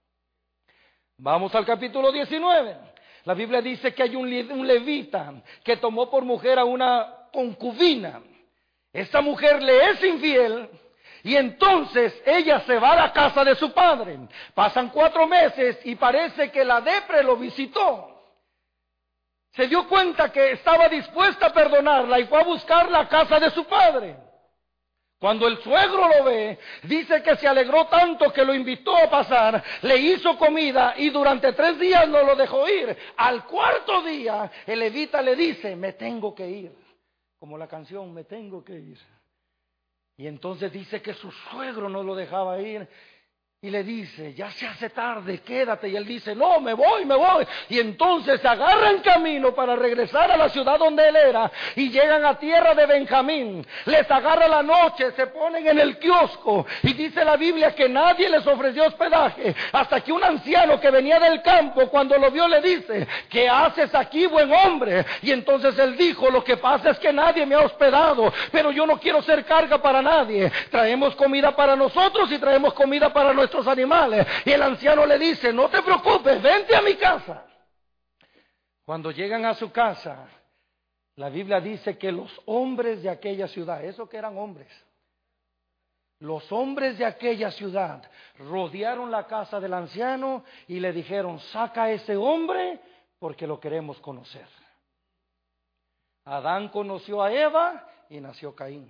[1.18, 2.76] Vamos al capítulo 19.
[3.24, 4.28] La Biblia dice que hay un,
[4.66, 8.20] levita que tomó por mujer a una concubina.
[8.92, 10.68] Esta mujer le es infiel
[11.22, 14.18] y entonces ella se va a la casa de su padre.
[14.54, 18.08] Pasan cuatro meses y parece que la depre lo visitó.
[19.52, 23.50] Se dio cuenta que estaba dispuesta a perdonarla y fue a buscar la casa de
[23.50, 24.16] su padre.
[25.22, 29.62] Cuando el suegro lo ve, dice que se alegró tanto que lo invitó a pasar,
[29.82, 32.96] le hizo comida y durante tres días no lo dejó ir.
[33.18, 36.72] Al cuarto día, el levita le dice, me tengo que ir.
[37.38, 38.98] Como la canción, me tengo que ir.
[40.16, 42.88] Y entonces dice que su suegro no lo dejaba ir
[43.64, 45.88] y le dice, ya se hace tarde, quédate.
[45.88, 47.46] Y él dice, no, me voy, me voy.
[47.68, 51.48] Y entonces se agarran camino para regresar a la ciudad donde él era.
[51.76, 53.64] Y llegan a tierra de Benjamín.
[53.84, 56.66] Les agarra la noche, se ponen en el kiosco.
[56.82, 59.54] Y dice la Biblia que nadie les ofreció hospedaje.
[59.70, 63.94] Hasta que un anciano que venía del campo, cuando lo vio, le dice, ¿qué haces
[63.94, 65.06] aquí, buen hombre?
[65.22, 68.32] Y entonces él dijo, lo que pasa es que nadie me ha hospedado.
[68.50, 70.50] Pero yo no quiero ser carga para nadie.
[70.68, 74.26] Traemos comida para nosotros y traemos comida para nuestros animales.
[74.44, 77.46] Y el anciano le dice, no te preocupes, vente a mi casa.
[78.84, 80.28] Cuando llegan a su casa,
[81.16, 84.68] la Biblia dice que los hombres de aquella ciudad, eso que eran hombres,
[86.20, 91.90] los hombres de aquella ciudad rodearon la casa del anciano y le dijeron, saca a
[91.90, 92.80] ese hombre
[93.18, 94.46] porque lo queremos conocer.
[96.24, 98.88] Adán conoció a Eva y nació Caín.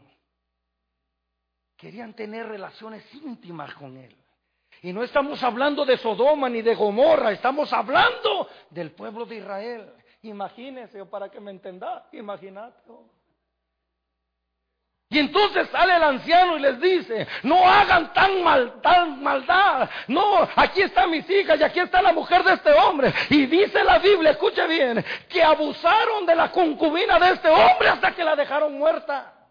[1.76, 4.14] Querían tener relaciones íntimas con él.
[4.82, 9.92] Y no estamos hablando de Sodoma ni de Gomorra, estamos hablando del pueblo de Israel.
[10.22, 12.76] Imagínense, para que me entenda, imagínate.
[15.08, 19.88] Y entonces sale el anciano y les dice, no hagan tan mal, tan maldad.
[20.08, 23.12] No, aquí están mis hijas y aquí está la mujer de este hombre.
[23.30, 28.12] Y dice la Biblia, escuche bien, que abusaron de la concubina de este hombre hasta
[28.12, 29.41] que la dejaron muerta.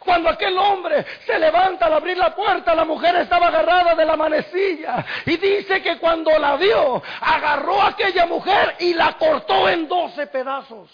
[0.00, 4.16] Cuando aquel hombre se levanta al abrir la puerta, la mujer estaba agarrada de la
[4.16, 5.04] manecilla.
[5.26, 10.26] Y dice que cuando la vio, agarró a aquella mujer y la cortó en doce
[10.26, 10.90] pedazos.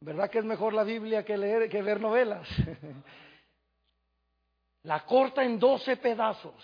[0.00, 2.48] ¿Verdad que es mejor la Biblia que leer que ver novelas?
[4.84, 6.54] la corta en doce pedazos.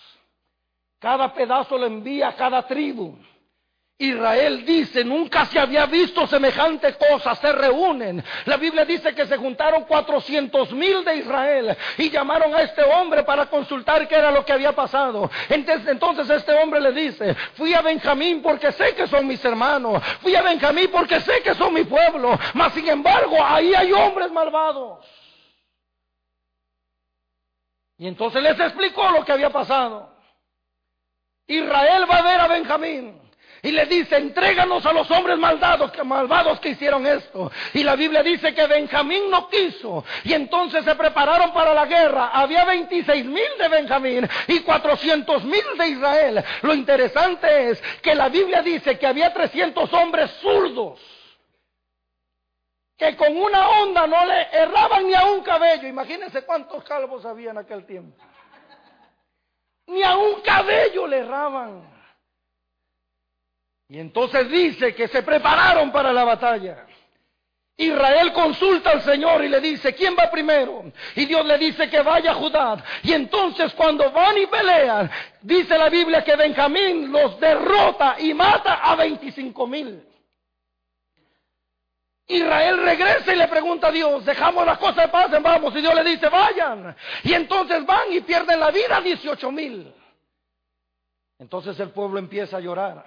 [0.99, 3.19] Cada pedazo lo envía a cada tribu.
[3.97, 8.25] Israel dice, nunca se había visto semejante cosa, se reúnen.
[8.47, 13.23] La Biblia dice que se juntaron cuatrocientos mil de Israel y llamaron a este hombre
[13.23, 15.31] para consultar qué era lo que había pasado.
[15.49, 20.03] Entonces, entonces este hombre le dice, fui a Benjamín porque sé que son mis hermanos,
[20.21, 24.33] fui a Benjamín porque sé que son mi pueblo, mas sin embargo ahí hay hombres
[24.33, 25.07] malvados.
[27.97, 30.13] Y entonces les explicó lo que había pasado.
[31.47, 33.24] Israel va a ver a Benjamín
[33.65, 37.51] y le dice, entréganos a los hombres malvados que, malvados que hicieron esto.
[37.73, 40.05] Y la Biblia dice que Benjamín no quiso.
[40.23, 42.29] Y entonces se prepararon para la guerra.
[42.35, 46.45] Había 26 mil de Benjamín y 400 mil de Israel.
[46.61, 51.01] Lo interesante es que la Biblia dice que había 300 hombres zurdos.
[52.99, 55.89] Que con una onda no le erraban ni a un cabello.
[55.89, 58.23] Imagínense cuántos calvos había en aquel tiempo.
[59.87, 61.94] Ni a un cabello le erraban.
[63.89, 66.87] Y entonces dice que se prepararon para la batalla.
[67.77, 70.85] Israel consulta al Señor y le dice, ¿quién va primero?
[71.17, 72.83] Y Dios le dice que vaya a Judá.
[73.03, 75.11] Y entonces cuando van y pelean,
[75.43, 80.07] dice la Biblia que Benjamín los derrota y mata a 25 mil.
[82.27, 85.75] Israel regresa y le pregunta a Dios, dejamos las cosas de paz, vamos.
[85.77, 86.97] Y Dios le dice, vayan.
[87.25, 89.93] Y entonces van y pierden la vida 18 mil.
[91.39, 93.05] Entonces el pueblo empieza a llorar.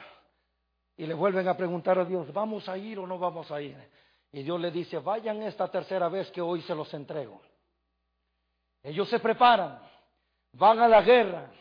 [0.98, 3.78] Y le vuelven a preguntar a Dios, ¿vamos a ir o no vamos a ir?
[4.32, 7.40] Y Dios le dice, vayan esta tercera vez que hoy se los entrego.
[8.82, 9.80] Ellos se preparan,
[10.54, 11.52] van a la guerra,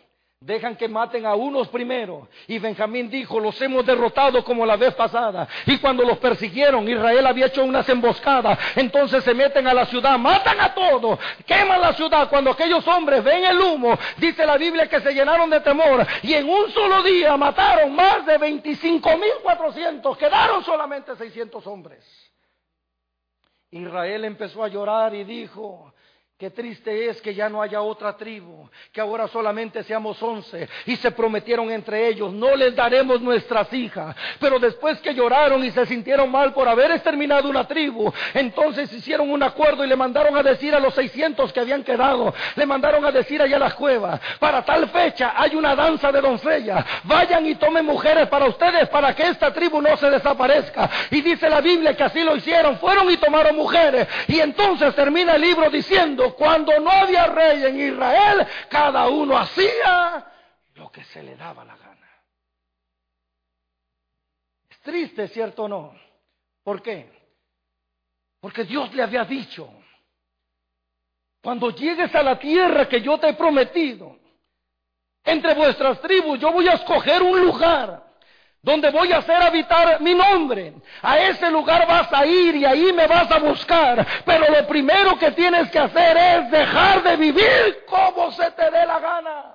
[0.47, 2.29] Dejan que maten a unos primero.
[2.47, 5.49] Y Benjamín dijo, los hemos derrotado como la vez pasada.
[5.67, 8.57] Y cuando los persiguieron, Israel había hecho unas emboscadas.
[8.77, 12.29] Entonces se meten a la ciudad, matan a todos, queman la ciudad.
[12.29, 16.07] Cuando aquellos hombres ven el humo, dice la Biblia que se llenaron de temor.
[16.23, 20.17] Y en un solo día mataron más de 25.400.
[20.17, 22.05] Quedaron solamente 600 hombres.
[23.73, 25.93] Israel empezó a llorar y dijo,
[26.39, 30.69] Qué triste es que ya no haya otra tribu, que ahora solamente seamos once.
[30.85, 34.15] Y se prometieron entre ellos, no les daremos nuestras hijas.
[34.39, 39.31] Pero después que lloraron y se sintieron mal por haber exterminado una tribu, entonces hicieron
[39.31, 43.03] un acuerdo y le mandaron a decir a los seiscientos que habían quedado, le mandaron
[43.07, 47.47] a decir allá a las cuevas, para tal fecha hay una danza de doncella, vayan
[47.47, 50.91] y tomen mujeres para ustedes para que esta tribu no se desaparezca.
[51.11, 54.07] Y dice la Biblia que así lo hicieron, fueron y tomaron mujeres.
[54.29, 60.27] Y entonces termina el libro diciendo, cuando no había rey en Israel, cada uno hacía
[60.75, 62.09] lo que se le daba la gana.
[64.71, 65.95] Es triste, ¿cierto o no?
[66.63, 67.11] ¿Por qué?
[68.41, 69.73] Porque Dios le había dicho,
[71.43, 74.19] cuando llegues a la tierra que yo te he prometido,
[75.25, 78.06] entre vuestras tribus yo voy a escoger un lugar
[78.67, 80.75] donde voy a hacer habitar mi nombre.
[81.01, 84.05] A ese lugar vas a ir y ahí me vas a buscar.
[84.25, 88.85] Pero lo primero que tienes que hacer es dejar de vivir como se te dé
[88.85, 89.55] la gana.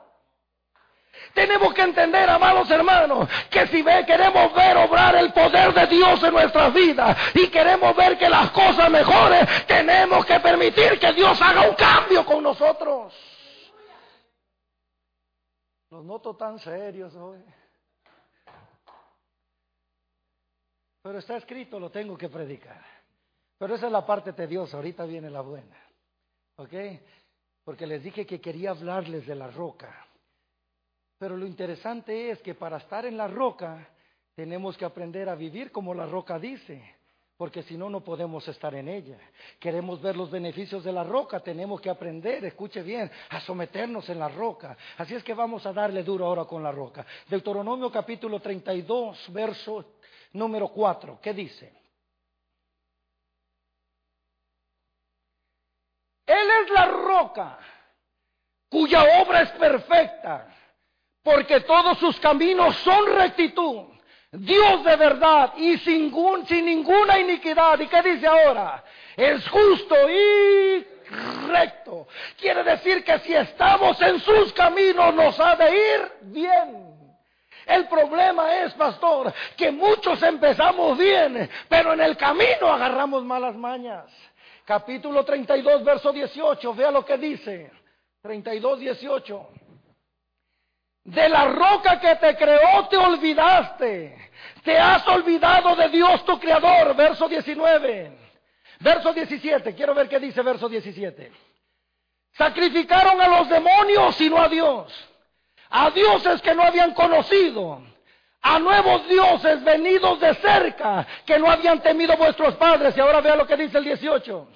[1.34, 6.34] Tenemos que entender, amados hermanos, que si queremos ver obrar el poder de Dios en
[6.34, 11.68] nuestras vidas y queremos ver que las cosas mejoren, tenemos que permitir que Dios haga
[11.68, 13.14] un cambio con nosotros.
[15.90, 17.40] Los noto tan serios hoy.
[21.02, 22.84] Pero está escrito, lo tengo que predicar.
[23.58, 25.78] Pero esa es la parte tediosa, ahorita viene la buena.
[26.58, 26.74] ¿Ok?
[27.64, 30.08] Porque les dije que quería hablarles de la roca.
[31.18, 33.88] Pero lo interesante es que para estar en la roca
[34.36, 36.84] tenemos que aprender a vivir como la roca dice.
[37.38, 39.18] Porque si no, no podemos estar en ella.
[39.60, 44.20] Queremos ver los beneficios de la roca, tenemos que aprender, escuche bien, a someternos en
[44.20, 44.78] la roca.
[44.98, 47.04] Así es que vamos a darle duro ahora con la roca.
[47.28, 49.86] Deuteronomio capítulo 32, verso
[50.34, 51.20] número 4.
[51.22, 51.74] ¿Qué dice?
[56.26, 57.60] Él es la roca
[58.70, 60.48] cuya obra es perfecta,
[61.22, 63.92] porque todos sus caminos son rectitud.
[64.32, 66.14] Dios de verdad y sin,
[66.48, 67.78] sin ninguna iniquidad.
[67.82, 68.82] ¿Y qué dice ahora?
[69.18, 70.88] Es justo y
[71.50, 72.08] recto.
[72.38, 76.91] Quiere decir que si estamos en sus caminos nos ha de ir bien.
[77.66, 84.06] El problema es, pastor, que muchos empezamos bien, pero en el camino agarramos malas mañas.
[84.66, 86.74] capítulo 32, verso 18.
[86.74, 87.72] Vea lo que dice.
[88.22, 89.50] 32, 18.
[91.04, 94.32] De la roca que te creó te olvidaste.
[94.64, 96.96] Te has olvidado de Dios tu creador.
[96.96, 98.18] Verso 19.
[98.80, 99.76] Verso 17.
[99.76, 101.32] Quiero ver qué dice verso 17.
[102.34, 105.11] Sacrificaron a los demonios y no a Dios.
[105.72, 107.82] A dioses que no habían conocido.
[108.44, 112.96] A nuevos dioses venidos de cerca que no habían temido vuestros padres.
[112.96, 114.48] Y ahora vea lo que dice el 18.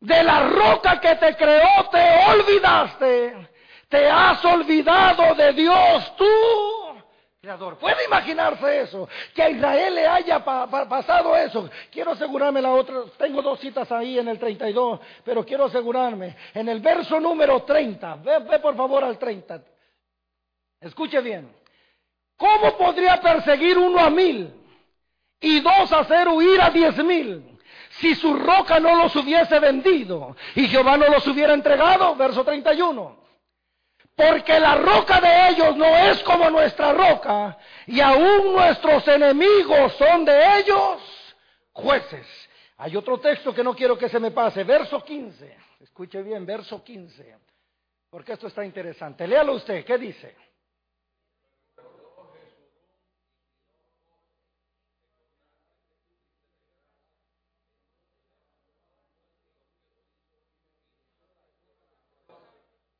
[0.00, 3.52] De la roca que te creó te olvidaste
[3.92, 6.24] te has olvidado de Dios, tú,
[7.80, 9.08] ¿Puede imaginarse eso?
[9.34, 11.68] Que a Israel le haya pasado eso.
[11.90, 13.02] Quiero asegurarme la otra.
[13.18, 16.36] Tengo dos citas ahí en el 32, pero quiero asegurarme.
[16.54, 18.14] En el verso número 30.
[18.16, 19.60] Ve, ve por favor al 30.
[20.82, 21.52] Escuche bien.
[22.36, 24.54] ¿Cómo podría perseguir uno a mil
[25.40, 27.58] y dos hacer huir a diez mil?
[27.98, 33.21] Si su roca no los hubiese vendido y Jehová no los hubiera entregado, verso 31.
[34.14, 37.56] Porque la roca de ellos no es como nuestra roca,
[37.86, 41.00] y aún nuestros enemigos son de ellos
[41.72, 42.26] jueces.
[42.76, 45.56] Hay otro texto que no quiero que se me pase, verso 15.
[45.80, 47.36] Escuche bien, verso 15.
[48.10, 49.26] Porque esto está interesante.
[49.26, 50.36] Léalo usted, ¿qué dice?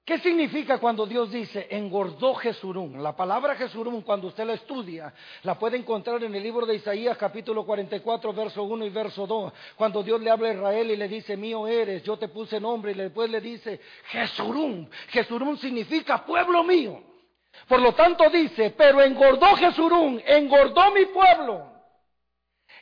[0.04, 3.00] ¿Qué significa cuando Dios dice engordó Jesurún?
[3.00, 7.16] La palabra Jesurún, cuando usted la estudia, la puede encontrar en el libro de Isaías
[7.16, 9.52] capítulo 44, verso 1 y verso 2.
[9.76, 12.90] Cuando Dios le habla a Israel y le dice, mío eres, yo te puse nombre,
[12.90, 14.90] y después le dice, Jesurún.
[15.10, 17.00] Jesurún significa pueblo mío.
[17.68, 21.71] Por lo tanto dice, pero engordó Jesurún, engordó mi pueblo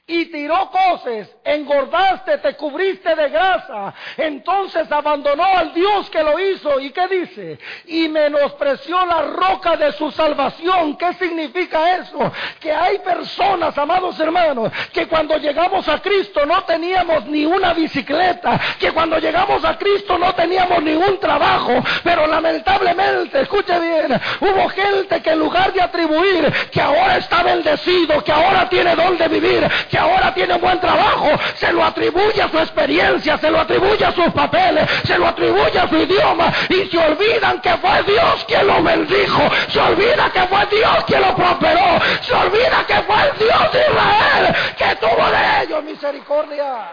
[0.07, 3.95] y tiró cosas, engordaste, te cubriste de grasa.
[4.17, 6.81] Entonces abandonó al Dios que lo hizo.
[6.81, 7.59] ¿Y qué dice?
[7.87, 10.97] Y menospreció la roca de su salvación.
[10.97, 12.33] ¿Qué significa eso?
[12.59, 18.61] Que hay personas, amados hermanos, que cuando llegamos a Cristo no teníamos ni una bicicleta,
[18.81, 21.73] que cuando llegamos a Cristo no teníamos ningún trabajo,
[22.03, 28.25] pero lamentablemente, escuche bien, hubo gente que en lugar de atribuir que ahora está bendecido,
[28.25, 32.59] que ahora tiene donde vivir, que ahora tiene buen trabajo, se lo atribuye a su
[32.59, 36.99] experiencia, se lo atribuye a sus papeles, se lo atribuye a su idioma y se
[36.99, 42.01] olvidan que fue Dios quien lo bendijo, se olvida que fue Dios quien lo prosperó,
[42.23, 46.93] se olvida que fue el Dios de Israel que tuvo de ellos misericordia.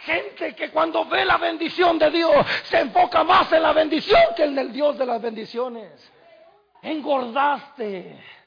[0.00, 4.44] Gente que cuando ve la bendición de Dios se enfoca más en la bendición que
[4.44, 6.12] en el Dios de las bendiciones.
[6.80, 8.37] Engordaste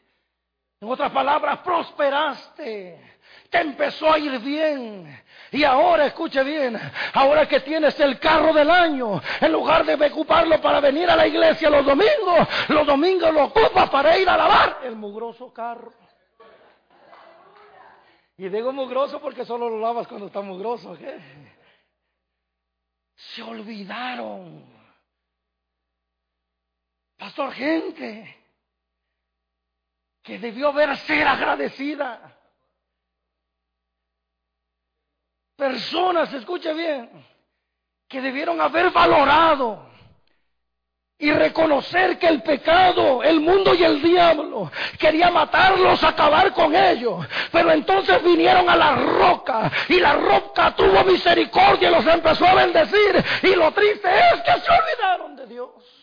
[0.82, 3.20] en otras palabras, prosperaste.
[3.52, 5.24] Te empezó a ir bien.
[5.52, 6.80] Y ahora, escuche bien,
[7.14, 11.28] ahora que tienes el carro del año, en lugar de ocuparlo para venir a la
[11.28, 15.94] iglesia los domingos, los domingos lo ocupas para ir a lavar el mugroso carro.
[18.38, 20.98] Y digo mugroso porque solo lo lavas cuando está mugroso.
[23.16, 24.66] Se olvidaron.
[27.20, 28.41] Pastor, gente
[30.24, 32.38] que debió haber ser agradecida.
[35.56, 37.10] Personas, escuche bien,
[38.08, 39.92] que debieron haber valorado
[41.22, 47.28] y reconocer que el pecado, el mundo y el diablo quería matarlos, acabar con ellos.
[47.52, 52.56] Pero entonces vinieron a la roca y la roca tuvo misericordia y los empezó a
[52.56, 53.24] bendecir.
[53.44, 56.02] Y lo triste es que se olvidaron de Dios.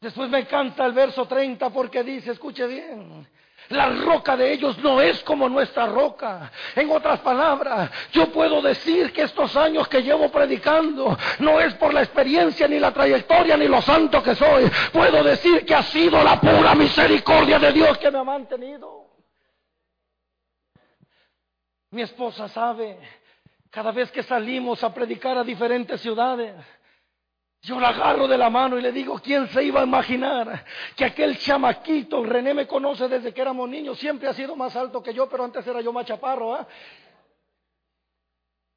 [0.00, 3.26] Después me encanta el verso 30 porque dice, escuche bien,
[3.70, 6.52] la roca de ellos no es como nuestra roca.
[6.76, 11.92] En otras palabras, yo puedo decir que estos años que llevo predicando no es por
[11.92, 14.70] la experiencia ni la trayectoria ni lo santo que soy.
[14.92, 19.06] Puedo decir que ha sido la pura misericordia de Dios que me ha mantenido.
[21.90, 22.98] Mi esposa sabe,
[23.70, 26.54] cada vez que salimos a predicar a diferentes ciudades,
[27.62, 30.64] yo la agarro de la mano y le digo, ¿quién se iba a imaginar
[30.96, 35.02] que aquel chamaquito, René me conoce desde que éramos niños, siempre ha sido más alto
[35.02, 36.66] que yo, pero antes era yo más chaparro, ¿ah?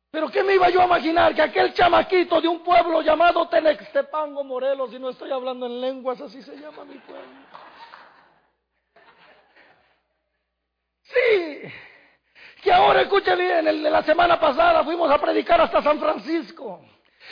[0.10, 1.34] Pero ¿qué me iba yo a imaginar?
[1.34, 6.20] Que aquel chamaquito de un pueblo llamado Tenextepango, Morelos, y no estoy hablando en lenguas,
[6.20, 7.24] así se llama mi pueblo.
[11.04, 11.62] Sí,
[12.62, 16.82] que ahora escuche bien, de la semana pasada fuimos a predicar hasta San Francisco.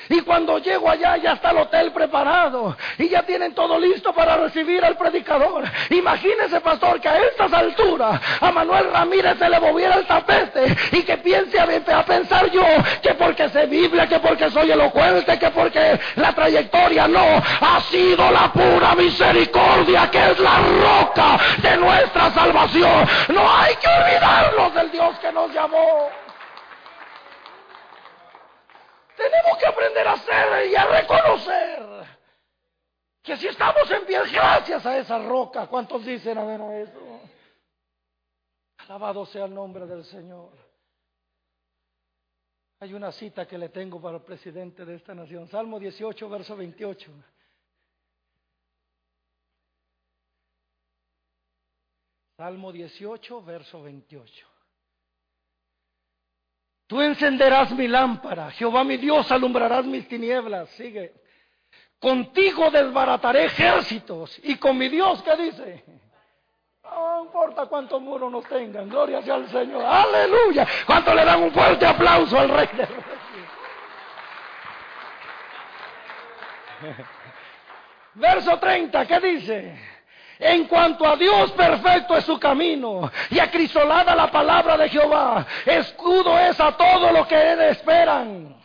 [0.08, 4.38] Y cuando llego allá ya está el hotel preparado y ya tienen todo listo para
[4.38, 5.64] recibir al predicador.
[5.90, 11.04] Imagínese, pastor, que a estas alturas a Manuel Ramírez se le moviera el tapete y
[11.04, 12.64] que piense a, pensar yo
[13.02, 17.26] que porque sé Biblia, que porque soy elocuente, que porque la trayectoria no,
[17.62, 23.08] ha sido la pura misericordia que es la roca de nuestra salvación.
[23.30, 26.29] No hay que olvidarnos del Dios que nos llamó.
[29.20, 32.08] Tenemos que aprender a hacer y a reconocer
[33.22, 37.22] que si estamos en pie gracias a esa roca, ¿cuántos dicen a ver a eso?
[38.78, 40.54] Alabado sea el nombre del Señor.
[42.80, 46.56] Hay una cita que le tengo para el presidente de esta nación, Salmo 18, verso
[46.56, 47.12] 28.
[52.38, 54.48] Salmo 18, verso 28.
[56.90, 60.68] Tú encenderás mi lámpara, Jehová mi Dios alumbrarás mis tinieblas.
[60.70, 61.14] Sigue.
[62.00, 64.40] Contigo desbarataré ejércitos.
[64.42, 65.86] Y con mi Dios, ¿qué dice?
[66.84, 69.86] No importa cuántos muros nos tengan, gloria sea al Señor.
[69.86, 70.68] Aleluya.
[70.88, 73.06] ¿Cuánto le dan un fuerte aplauso al Rey de Reyes?
[78.16, 79.99] Verso 30, ¿qué dice?
[80.40, 85.46] En cuanto a Dios, perfecto es su camino y acrisolada la palabra de Jehová.
[85.66, 88.56] Escudo es a todo lo que él esperan.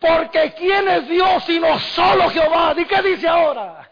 [0.00, 2.74] Porque ¿quién es Dios sino solo Jehová?
[2.76, 3.88] ¿Y qué dice ahora?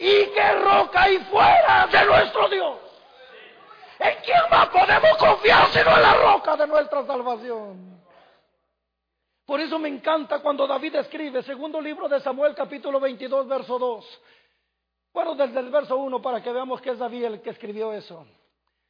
[0.00, 2.78] ¿Y qué roca hay fuera de nuestro Dios?
[4.00, 8.02] ¿En quién más podemos confiar sino en la roca de nuestra salvación?
[9.46, 14.20] Por eso me encanta cuando David escribe, segundo libro de Samuel capítulo 22, verso 2.
[15.14, 18.26] Bueno, desde el verso 1 para que veamos que es David el que escribió eso.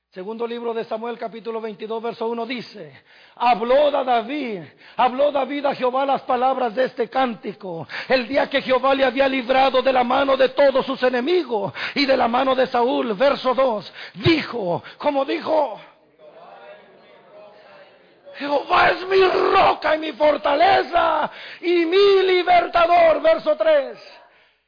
[0.08, 3.02] Segundo libro de Samuel capítulo 22 verso 1 dice,
[3.34, 4.62] habló David,
[4.96, 9.28] habló David a Jehová las palabras de este cántico, el día que Jehová le había
[9.28, 13.54] librado de la mano de todos sus enemigos y de la mano de Saúl, verso
[13.54, 15.78] 2, dijo, como dijo,
[18.36, 24.23] Jehová es mi roca y mi fortaleza y mi libertador, verso 3.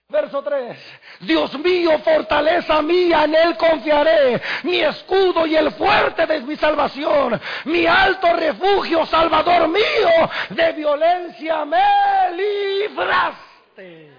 [0.09, 0.79] Verso 3.
[1.21, 4.41] Dios mío, fortaleza mía, en Él confiaré.
[4.63, 7.41] Mi escudo y el fuerte de mi salvación.
[7.65, 10.31] Mi alto refugio, salvador mío.
[10.51, 11.83] De violencia me
[12.37, 14.16] libraste.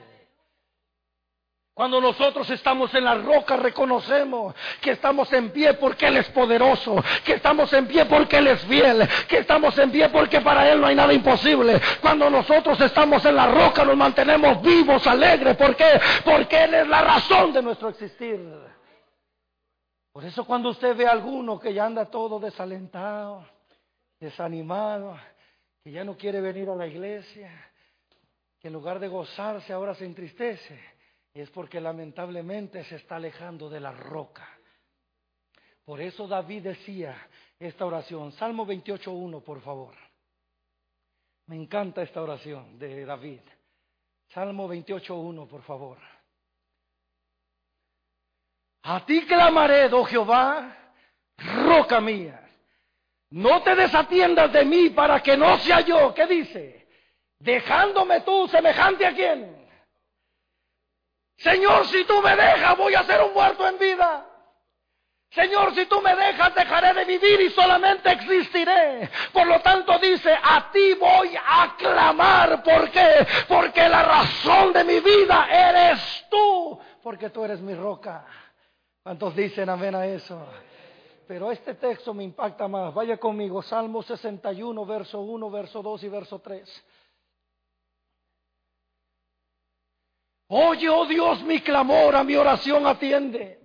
[1.78, 6.96] Cuando nosotros estamos en la roca reconocemos que estamos en pie porque Él es poderoso,
[7.24, 10.82] que estamos en pie porque Él es fiel, que estamos en pie porque para Él
[10.82, 11.80] no hay nada imposible.
[12.02, 15.56] Cuando nosotros estamos en la roca nos mantenemos vivos, alegres.
[15.56, 16.02] ¿Por qué?
[16.26, 18.42] Porque Él es la razón de nuestro existir.
[20.12, 23.46] Por eso cuando usted ve a alguno que ya anda todo desalentado,
[24.20, 25.16] desanimado,
[25.84, 27.52] que ya no quiere venir a la iglesia,
[28.60, 30.97] que en lugar de gozarse ahora se entristece
[31.40, 34.48] es porque lamentablemente se está alejando de la roca.
[35.86, 37.16] Por eso David decía
[37.60, 39.96] esta oración, Salmo 28.1, por favor.
[41.48, 43.40] Me encanta esta oración de David.
[44.30, 45.98] Salmo 28.1, por favor.
[48.84, 50.94] A ti clamaré, oh Jehová,
[51.38, 52.42] roca mía.
[53.30, 56.14] No te desatiendas de mí para que no sea yo.
[56.14, 56.88] ¿Qué dice?
[57.40, 59.67] Dejándome tú semejante a quién?
[61.38, 64.26] Señor, si tú me dejas, voy a ser un muerto en vida.
[65.30, 69.10] Señor, si tú me dejas, dejaré de vivir y solamente existiré.
[69.34, 72.64] Por lo tanto dice, a ti voy a clamar.
[72.64, 73.28] ¿Por qué?
[73.48, 76.80] Porque la razón de mi vida eres tú.
[77.04, 78.26] Porque tú eres mi roca.
[79.04, 80.44] ¿Cuántos dicen amén a eso?
[81.28, 82.94] Pero este texto me impacta más.
[82.94, 86.86] Vaya conmigo, Salmo 61, verso 1, verso 2 y verso 3.
[90.50, 93.60] Oye, oh Dios, mi clamor, a mi oración atiende.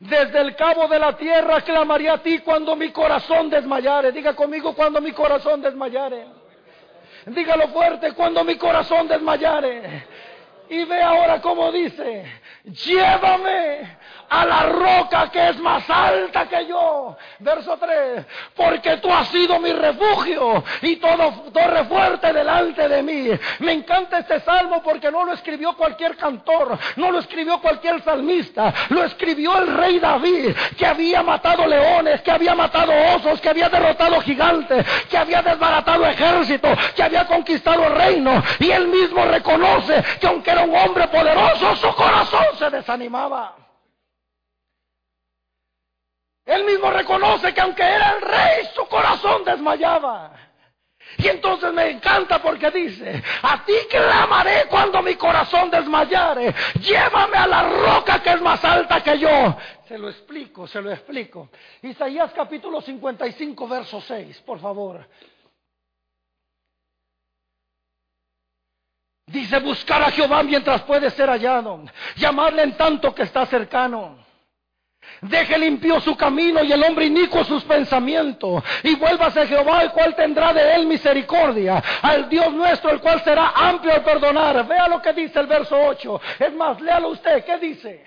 [0.00, 4.10] Desde el cabo de la tierra clamaré a ti cuando mi corazón desmayare.
[4.10, 6.26] Diga conmigo cuando mi corazón desmayare.
[7.26, 10.06] Dígalo fuerte cuando mi corazón desmayare.
[10.68, 12.24] Y ve ahora cómo dice,
[12.64, 13.98] llévame
[14.28, 17.16] a la roca que es más alta que yo.
[17.38, 18.24] Verso 3,
[18.56, 23.28] porque tú has sido mi refugio y todo torre fuerte delante de mí.
[23.60, 28.72] Me encanta este salmo porque no lo escribió cualquier cantor, no lo escribió cualquier salmista,
[28.88, 33.68] lo escribió el rey David, que había matado leones, que había matado osos, que había
[33.68, 38.42] derrotado gigantes, que había desbaratado ejércitos, que había conquistado reino.
[38.58, 43.56] Y él mismo reconoce que aunque era un hombre poderoso, su corazón se desanimaba.
[46.44, 50.32] Él mismo reconoce que aunque era el rey, su corazón desmayaba.
[51.18, 57.46] Y entonces me encanta porque dice, a ti clamaré cuando mi corazón desmayare, llévame a
[57.46, 59.56] la roca que es más alta que yo.
[59.86, 61.50] Se lo explico, se lo explico.
[61.82, 65.06] Isaías capítulo 55, verso 6, por favor.
[69.34, 71.82] Dice buscar a Jehová mientras puede ser hallado,
[72.14, 74.16] llamarle en tanto que está cercano.
[75.20, 78.62] Deje limpio su camino y el hombre inicuo sus pensamientos.
[78.84, 81.82] Y vuélvase a Jehová, el cual tendrá de él misericordia.
[82.02, 84.68] Al Dios nuestro, el cual será amplio al perdonar.
[84.68, 86.20] Vea lo que dice el verso 8.
[86.38, 87.44] Es más, léalo usted.
[87.44, 88.04] ¿Qué dice?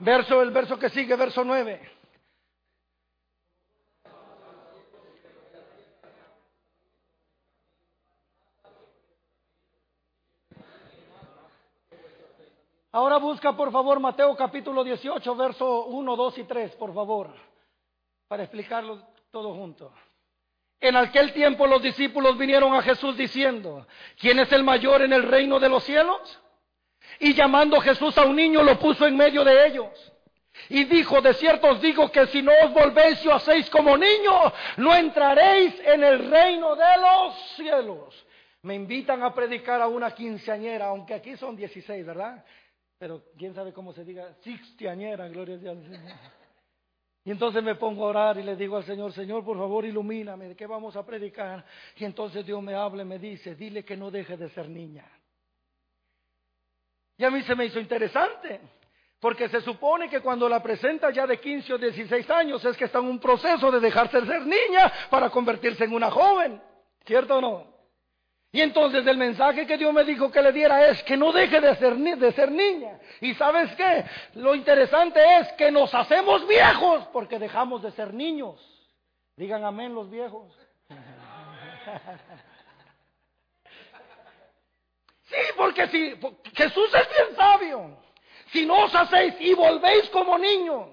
[0.00, 1.91] Verso, el verso que sigue, verso 9.
[12.94, 17.30] Ahora busca por favor Mateo capítulo 18, verso 1, 2 y 3, por favor,
[18.28, 19.90] para explicarlo todo junto.
[20.78, 23.86] En aquel tiempo los discípulos vinieron a Jesús diciendo,
[24.20, 26.38] ¿quién es el mayor en el reino de los cielos?
[27.18, 30.12] Y llamando Jesús a un niño lo puso en medio de ellos.
[30.68, 33.96] Y dijo, de cierto os digo que si no os volvéis y os hacéis como
[33.96, 38.26] niños, no entraréis en el reino de los cielos.
[38.60, 42.44] Me invitan a predicar a una quinceañera, aunque aquí son 16, ¿verdad?
[43.02, 45.76] Pero quién sabe cómo se diga, sixtiañera, gloria a Dios.
[47.24, 50.46] Y entonces me pongo a orar y le digo al Señor, Señor, por favor, ilumíname,
[50.46, 51.64] ¿de qué vamos a predicar?
[51.96, 55.04] Y entonces Dios me habla y me dice, dile que no deje de ser niña.
[57.16, 58.60] Y a mí se me hizo interesante,
[59.18, 62.84] porque se supone que cuando la presenta ya de 15 o 16 años es que
[62.84, 66.62] está en un proceso de dejarse de ser niña para convertirse en una joven,
[67.04, 67.71] ¿cierto o no?
[68.54, 71.58] Y entonces el mensaje que Dios me dijo que le diera es que no deje
[71.58, 73.00] de ser, de ser niña.
[73.22, 74.04] Y sabes qué?
[74.34, 78.60] Lo interesante es que nos hacemos viejos porque dejamos de ser niños.
[79.36, 80.54] Digan amén los viejos.
[85.24, 86.14] Sí, porque si
[86.54, 87.98] Jesús es bien sabio.
[88.52, 90.90] Si no os hacéis y volvéis como niños,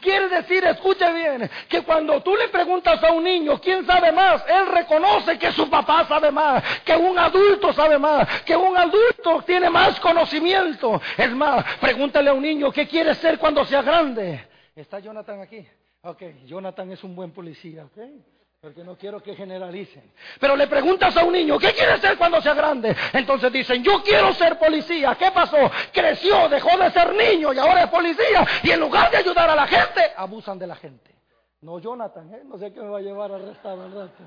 [0.00, 4.44] Quiere decir, escuche bien, que cuando tú le preguntas a un niño quién sabe más,
[4.48, 9.42] él reconoce que su papá sabe más, que un adulto sabe más, que un adulto
[9.46, 11.00] tiene más conocimiento.
[11.16, 14.46] Es más, pregúntale a un niño qué quiere ser cuando sea grande.
[14.74, 15.66] ¿Está Jonathan aquí?
[16.02, 18.35] Ok, Jonathan es un buen policía, ok
[18.66, 20.12] porque no quiero que generalicen.
[20.40, 22.96] Pero le preguntas a un niño, ¿qué quiere ser cuando sea grande?
[23.12, 25.14] Entonces dicen, yo quiero ser policía.
[25.14, 25.70] ¿Qué pasó?
[25.92, 28.44] Creció, dejó de ser niño y ahora es policía.
[28.64, 31.14] Y en lugar de ayudar a la gente, abusan de la gente.
[31.60, 32.42] No Jonathan, ¿eh?
[32.44, 34.24] no sé qué me va a llevar a arrestar al rato.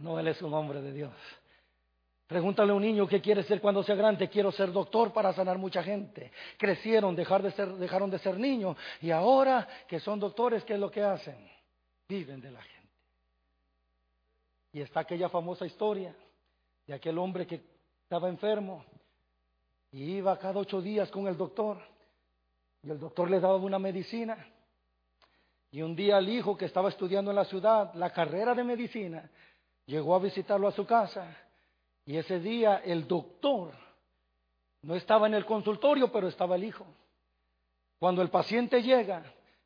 [0.00, 1.14] No, él es un hombre de Dios.
[2.26, 4.28] Pregúntale a un niño qué quiere ser cuando sea grande.
[4.28, 6.30] Quiero ser doctor para sanar mucha gente.
[6.58, 11.50] Crecieron, dejaron de ser niños y ahora que son doctores, ¿qué es lo que hacen?
[12.06, 12.73] Viven de la gente.
[14.74, 16.12] Y está aquella famosa historia
[16.84, 17.62] de aquel hombre que
[18.02, 18.84] estaba enfermo
[19.92, 21.78] y iba cada ocho días con el doctor
[22.82, 24.36] y el doctor le daba una medicina.
[25.70, 29.30] Y un día el hijo que estaba estudiando en la ciudad la carrera de medicina
[29.86, 31.36] llegó a visitarlo a su casa
[32.04, 33.74] y ese día el doctor
[34.82, 36.84] no estaba en el consultorio, pero estaba el hijo.
[38.00, 39.22] Cuando el paciente llega,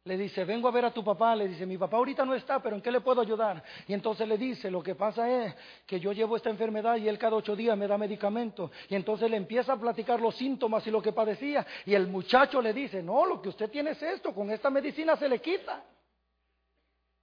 [0.09, 2.61] le dice, vengo a ver a tu papá, le dice, mi papá ahorita no está,
[2.61, 3.63] pero ¿en qué le puedo ayudar?
[3.87, 5.55] Y entonces le dice, lo que pasa es
[5.87, 8.71] que yo llevo esta enfermedad y él cada ocho días me da medicamento.
[8.89, 11.67] Y entonces le empieza a platicar los síntomas y lo que padecía.
[11.85, 15.15] Y el muchacho le dice, no, lo que usted tiene es esto, con esta medicina
[15.15, 15.85] se le quita.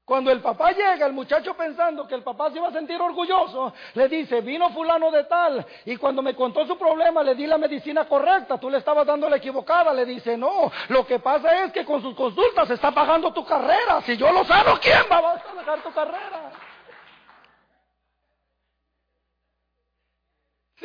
[0.06, 3.74] Cuando el papá llega, el muchacho pensando que el papá se iba a sentir orgulloso,
[3.96, 7.58] le dice, vino fulano de tal, y cuando me contó su problema le di la
[7.58, 11.72] medicina correcta, tú le estabas dando la equivocada, le dice, no, lo que pasa es
[11.72, 15.56] que con sus consultas está pagando tu carrera, si yo lo sano, ¿quién va a
[15.56, 16.52] pagar tu carrera?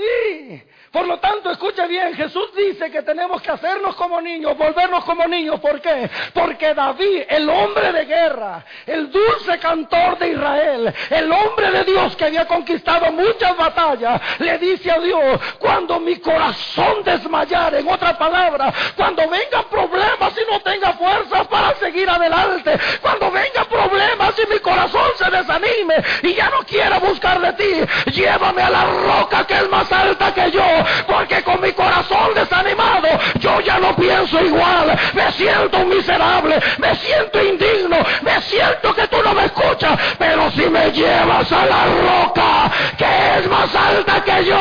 [0.01, 5.05] Sí, por lo tanto, escuche bien, Jesús dice que tenemos que hacernos como niños, volvernos
[5.05, 5.61] como niños.
[5.61, 6.09] ¿Por qué?
[6.33, 12.17] Porque David, el hombre de guerra, el dulce cantor de Israel, el hombre de Dios
[12.17, 18.17] que había conquistado muchas batallas, le dice a Dios, cuando mi corazón desmayar, en otra
[18.17, 24.51] palabra, cuando vengan problemas y no tenga fuerzas para seguir adelante, cuando vengan problemas y
[24.51, 29.47] mi corazón se desanime y ya no quiera buscar de ti, llévame a la roca
[29.47, 30.65] que es más alta que yo
[31.07, 37.43] porque con mi corazón desanimado yo ya no pienso igual, me siento miserable, me siento
[37.43, 42.71] indigno, me siento que tú no me escuchas, pero si me llevas a la roca
[42.97, 44.59] que es más alta que yo,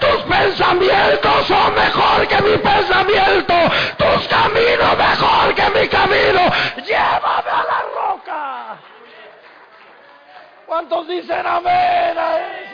[0.00, 3.54] tus pensamientos son mejor que mi pensamiento,
[3.96, 6.40] tus caminos mejor que mi camino,
[6.84, 8.76] llévame a la roca.
[10.66, 12.64] ¿Cuántos dicen amén a eso?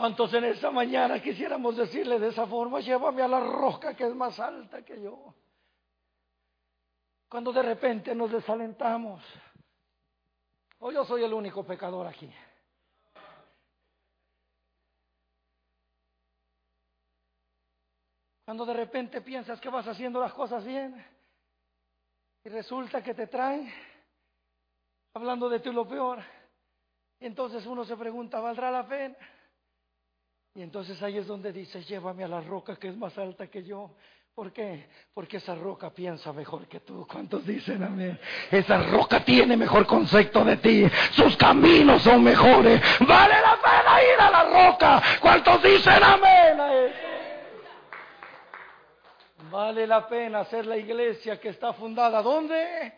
[0.00, 4.14] ¿Cuántos en esta mañana quisiéramos decirle de esa forma, llévame a la roca que es
[4.14, 5.34] más alta que yo?
[7.28, 9.22] Cuando de repente nos desalentamos.
[10.78, 12.32] O yo soy el único pecador aquí.
[18.46, 20.96] Cuando de repente piensas que vas haciendo las cosas bien
[22.42, 23.70] y resulta que te traen
[25.12, 26.20] hablando de ti lo peor.
[27.18, 29.18] Entonces uno se pregunta, ¿valdrá la pena?
[30.54, 33.62] Y entonces ahí es donde dice, llévame a la roca que es más alta que
[33.62, 33.94] yo.
[34.34, 34.88] ¿Por qué?
[35.12, 37.06] Porque esa roca piensa mejor que tú.
[37.06, 38.18] ¿Cuántos dicen amén?
[38.50, 40.84] Esa roca tiene mejor concepto de ti.
[41.12, 42.80] Sus caminos son mejores.
[43.00, 45.02] Vale la pena ir a la roca.
[45.20, 46.58] ¿Cuántos dicen amén?
[49.50, 52.22] Vale la pena ser la iglesia que está fundada.
[52.22, 52.94] ¿Dónde?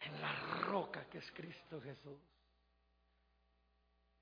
[0.00, 0.32] En la
[0.66, 2.35] roca que es Cristo Jesús.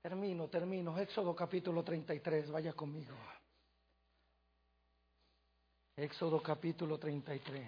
[0.05, 0.95] Termino, termino.
[0.99, 3.15] Éxodo capítulo 33, vaya conmigo.
[5.97, 7.65] Éxodo capítulo 33.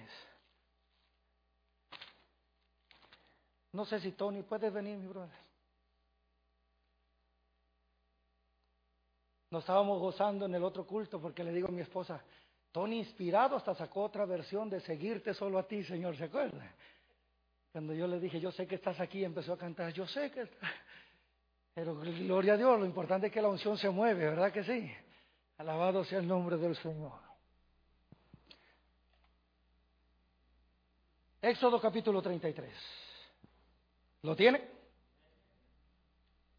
[3.74, 5.36] No sé si Tony, puedes venir, mi brother.
[9.50, 12.24] Nos estábamos gozando en el otro culto porque le digo a mi esposa,
[12.72, 16.72] Tony inspirado hasta sacó otra versión de seguirte solo a ti, Señor, ¿se acuerda?
[17.72, 20.42] Cuando yo le dije, yo sé que estás aquí, empezó a cantar, yo sé que
[20.42, 20.72] estás...
[21.78, 24.92] Pero gloria a Dios, lo importante es que la unción se mueve, ¿verdad que sí?
[25.60, 27.20] Alabado sea el nombre del Señor.
[31.40, 32.68] Éxodo capítulo 33.
[34.24, 34.60] ¿Lo tiene?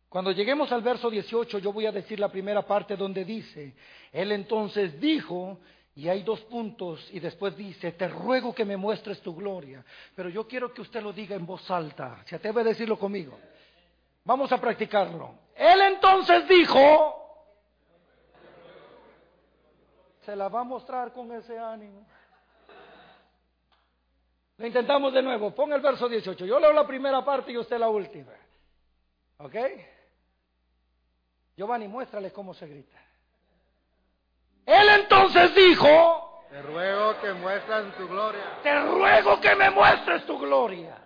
[0.08, 3.74] Cuando lleguemos al verso 18, yo voy a decir la primera parte donde dice,
[4.12, 5.58] Él entonces dijo,
[5.96, 9.84] y hay dos puntos, y después dice, te ruego que me muestres tu gloria.
[10.14, 13.36] Pero yo quiero que usted lo diga en voz alta, se atreve a decirlo conmigo.
[14.28, 15.36] Vamos a practicarlo.
[15.54, 17.54] Él entonces dijo,
[20.20, 22.06] se la va a mostrar con ese ánimo.
[24.58, 25.54] Lo intentamos de nuevo.
[25.54, 26.44] Ponga el verso 18.
[26.44, 28.34] Yo leo la primera parte y usted la última.
[29.38, 29.54] ¿Ok?
[31.56, 32.98] Giovanni, muéstrale cómo se grita.
[34.66, 38.58] Él entonces dijo, te ruego que muestres tu gloria.
[38.62, 40.98] Te ruego que me muestres tu gloria.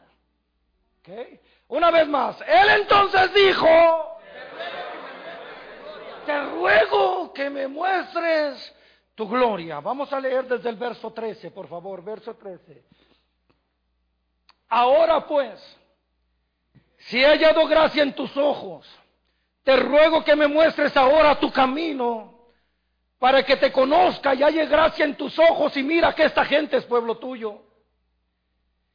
[0.98, 1.38] ¿Ok?
[1.68, 4.18] Una vez más, él entonces dijo,
[6.26, 8.74] te ruego que me muestres
[9.14, 9.80] tu gloria.
[9.80, 12.84] Vamos a leer desde el verso 13, por favor, verso 13.
[14.68, 15.60] Ahora pues,
[16.98, 18.88] si he hallado gracia en tus ojos,
[19.62, 22.32] te ruego que me muestres ahora tu camino
[23.18, 26.76] para que te conozca y haya gracia en tus ojos y mira que esta gente
[26.76, 27.60] es pueblo tuyo.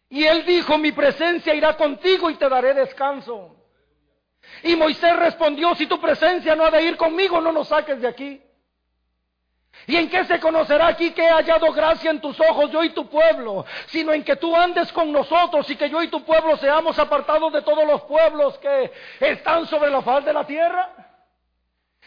[0.10, 3.56] Y él dijo, mi presencia irá contigo y te daré descanso.
[4.64, 8.08] Y Moisés respondió, si tu presencia no ha de ir conmigo, no nos saques de
[8.08, 8.42] aquí.
[9.86, 12.90] ¿Y en qué se conocerá aquí que he hallado gracia en tus ojos, yo y
[12.90, 13.66] tu pueblo?
[13.88, 17.54] Sino en que tú andes con nosotros y que yo y tu pueblo seamos apartados
[17.54, 21.07] de todos los pueblos que están sobre la faz de la tierra.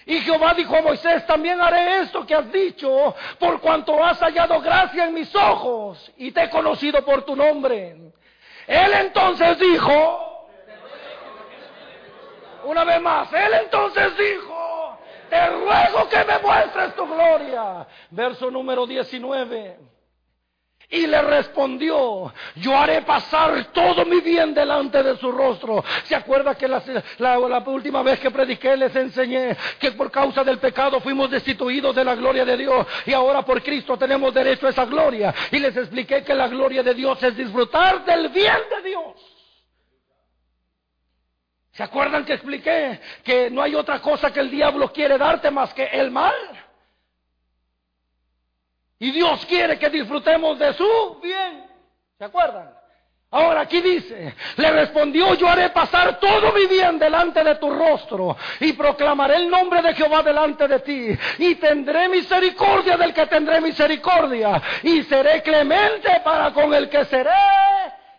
[0.07, 4.61] Y Jehová dijo a Moisés, también haré esto que has dicho, por cuanto has hallado
[4.61, 7.97] gracia en mis ojos y te he conocido por tu nombre.
[8.67, 10.49] Él entonces dijo,
[12.65, 14.99] una vez más, él entonces dijo,
[15.29, 17.87] te ruego que me muestres tu gloria.
[18.11, 20.00] Verso número 19.
[20.93, 25.85] Y le respondió, yo haré pasar todo mi bien delante de su rostro.
[26.03, 26.83] ¿Se acuerda que la,
[27.39, 32.17] última vez que prediqué les enseñé que por causa del pecado fuimos destituidos de la
[32.17, 35.33] gloria de Dios y ahora por Cristo tenemos derecho a esa gloria?
[35.53, 39.41] Y les expliqué que la gloria de Dios es disfrutar del bien de Dios.
[41.71, 45.73] ¿Se acuerdan que expliqué que no hay otra cosa que el diablo quiere darte más
[45.73, 46.35] que el mal?
[49.01, 51.67] Y Dios quiere que disfrutemos de su bien.
[52.19, 52.75] ¿Se acuerdan?
[53.33, 58.37] Ahora aquí dice, le respondió, yo haré pasar todo mi bien delante de tu rostro
[58.59, 63.61] y proclamaré el nombre de Jehová delante de ti y tendré misericordia del que tendré
[63.61, 67.31] misericordia y seré clemente para con el que seré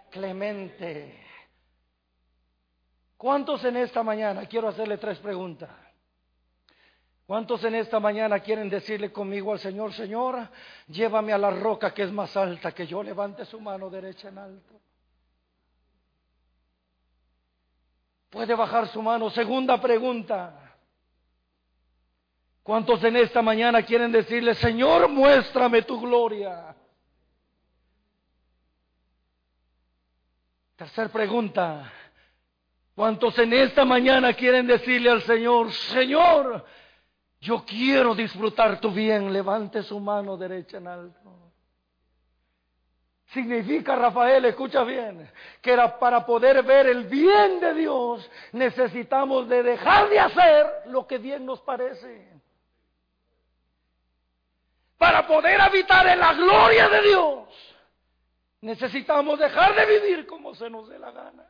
[0.09, 1.19] clemente.
[3.17, 4.45] ¿Cuántos en esta mañana?
[4.45, 5.69] Quiero hacerle tres preguntas.
[7.25, 10.49] ¿Cuántos en esta mañana quieren decirle conmigo al Señor, Señor,
[10.87, 14.37] llévame a la roca que es más alta que yo, levante su mano derecha en
[14.37, 14.81] alto?
[18.29, 19.29] Puede bajar su mano.
[19.29, 20.77] Segunda pregunta.
[22.63, 26.75] ¿Cuántos en esta mañana quieren decirle, Señor, muéstrame tu gloria?
[30.77, 31.91] Tercer pregunta.
[32.95, 36.65] ¿Cuántos en esta mañana quieren decirle al Señor, Señor,
[37.41, 39.33] yo quiero disfrutar tu bien?
[39.33, 41.19] Levante su mano derecha en alto.
[43.33, 45.29] Significa, Rafael, escucha bien,
[45.61, 51.17] que para poder ver el bien de Dios necesitamos de dejar de hacer lo que
[51.17, 52.29] bien nos parece.
[54.97, 57.41] Para poder habitar en la gloria de Dios
[58.61, 61.45] necesitamos dejar de vivir como se nos dé la gana.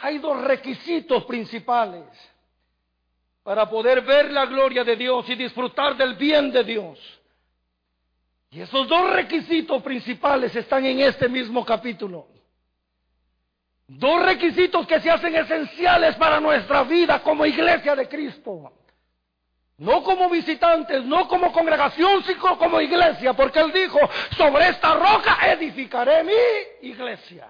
[0.00, 2.04] Hay dos requisitos principales
[3.42, 6.98] para poder ver la gloria de Dios y disfrutar del bien de Dios.
[8.50, 12.28] Y esos dos requisitos principales están en este mismo capítulo.
[13.88, 18.72] Dos requisitos que se hacen esenciales para nuestra vida como iglesia de Cristo.
[19.78, 23.98] No como visitantes, no como congregación, sino como iglesia, porque Él dijo,
[24.36, 27.48] sobre esta roca edificaré mi iglesia.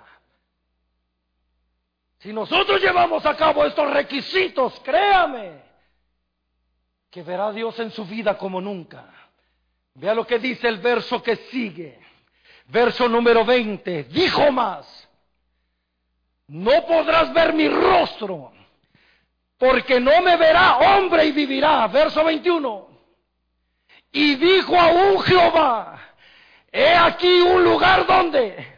[2.18, 5.62] Si nosotros llevamos a cabo estos requisitos, créame,
[7.10, 9.06] que verá Dios en su vida como nunca.
[9.94, 12.00] Vea lo que dice el verso que sigue.
[12.66, 14.04] Verso número 20.
[14.04, 15.08] Dijo más.
[16.48, 18.52] No podrás ver mi rostro,
[19.58, 21.86] porque no me verá hombre y vivirá.
[21.88, 22.88] Verso 21.
[24.12, 26.00] Y dijo aún Jehová,
[26.72, 28.77] he aquí un lugar donde,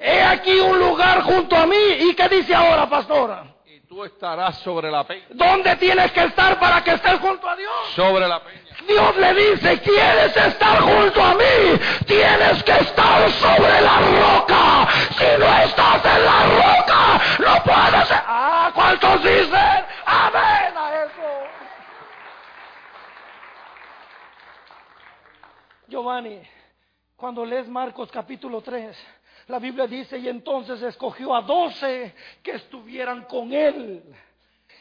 [0.00, 1.76] he aquí un lugar junto a mí.
[1.76, 3.44] ¿Y qué dice ahora, pastora?
[3.64, 5.26] Y tú estarás sobre la peña.
[5.30, 7.72] ¿Dónde tienes que estar para que estés junto a Dios?
[7.94, 8.66] Sobre la peña.
[8.86, 11.80] Dios le dice, ¿quieres estar junto a mí?
[12.06, 14.88] Tienes que estar sobre la roca.
[15.18, 18.08] Si no estás en la roca, no puedes...
[18.12, 19.84] Ah, ¿cuántos dicen?
[20.04, 21.46] Amén a eso.
[25.88, 26.42] Giovanni,
[27.16, 28.96] cuando lees Marcos capítulo 3,
[29.48, 34.02] la Biblia dice, y entonces escogió a doce que estuvieran con él.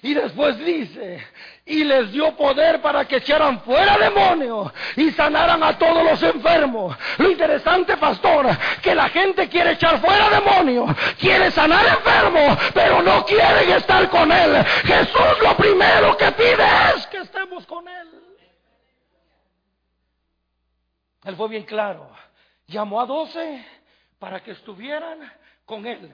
[0.01, 1.25] Y después dice,
[1.65, 6.95] y les dio poder para que echaran fuera demonios y sanaran a todos los enfermos.
[7.17, 8.47] Lo interesante, pastor,
[8.81, 14.31] que la gente quiere echar fuera demonios, quiere sanar enfermos, pero no quieren estar con
[14.31, 14.63] Él.
[14.83, 18.09] Jesús lo primero que pide es que estemos con Él.
[21.23, 22.09] Él fue bien claro.
[22.67, 23.65] Llamó a doce
[24.19, 25.19] para que estuvieran
[25.65, 26.13] con él.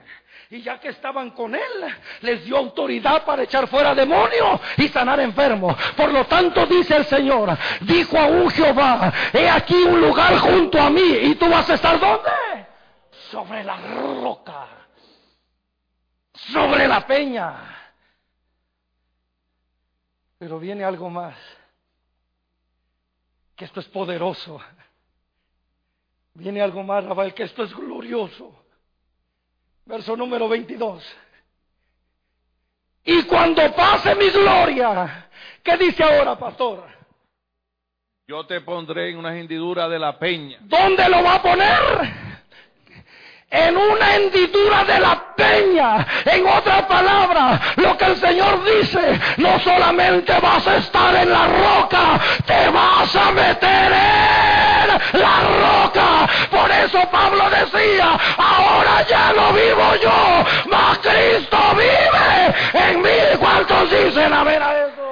[0.50, 5.20] Y ya que estaban con él, les dio autoridad para echar fuera demonios y sanar
[5.20, 5.76] enfermos.
[5.96, 10.80] Por lo tanto, dice el Señor, dijo a un Jehová, he aquí un lugar junto
[10.80, 11.00] a mí.
[11.22, 12.30] ¿Y tú vas a estar dónde?
[13.30, 14.66] Sobre la roca.
[16.34, 17.56] Sobre la peña.
[20.38, 21.36] Pero viene algo más.
[23.54, 24.60] Que esto es poderoso.
[26.34, 28.64] Viene algo más, Rafael, que esto es glorioso.
[29.84, 31.02] Verso número 22.
[33.04, 35.28] Y cuando pase mi gloria,
[35.62, 36.84] ¿qué dice ahora, pastor?
[38.26, 40.58] Yo te pondré en una hendidura de la peña.
[40.62, 42.32] ¿Dónde lo va a poner?
[43.52, 46.06] en una hendidura de la peña.
[46.24, 51.46] En otra palabra, lo que el Señor dice, no solamente vas a estar en la
[51.46, 54.51] roca, te vas a meter en
[55.12, 56.28] la roca.
[56.50, 63.38] Por eso Pablo decía, ahora ya no vivo yo, mas Cristo vive en mí.
[63.38, 65.02] ¿Cuántos dicen a ver a eso?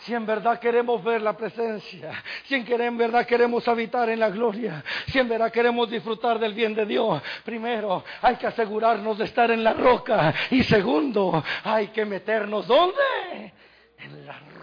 [0.00, 4.82] Si en verdad queremos ver la presencia, si en verdad queremos habitar en la gloria,
[5.06, 9.50] si en verdad queremos disfrutar del bien de Dios, primero hay que asegurarnos de estar
[9.50, 13.52] en la roca y segundo hay que meternos ¿dónde?
[13.98, 14.59] En la roca.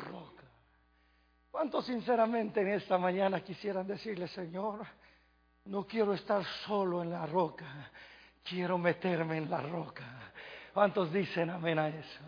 [1.57, 4.85] ¿Cuántos sinceramente en esta mañana quisieran decirle, Señor,
[5.65, 7.89] no quiero estar solo en la roca,
[8.43, 10.03] quiero meterme en la roca?
[10.71, 12.21] ¿Cuántos dicen amén a eso?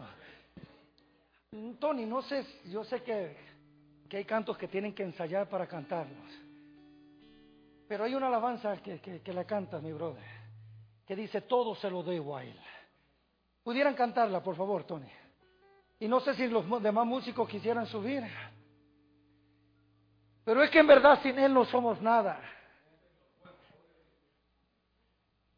[1.80, 3.38] Tony, no sé, yo sé que,
[4.18, 6.28] hay cantos que tienen que ensayar para cantarlos.
[7.88, 10.26] Pero hay una alabanza que, que, la canta mi brother,
[11.06, 12.60] que dice, todo se lo debo a él.
[13.62, 15.12] ¿Pudieran cantarla, por favor, Tony?
[16.00, 18.24] Y no sé si los demás músicos quisieran subir.
[20.50, 22.42] Pero es que en verdad sin Él no somos nada.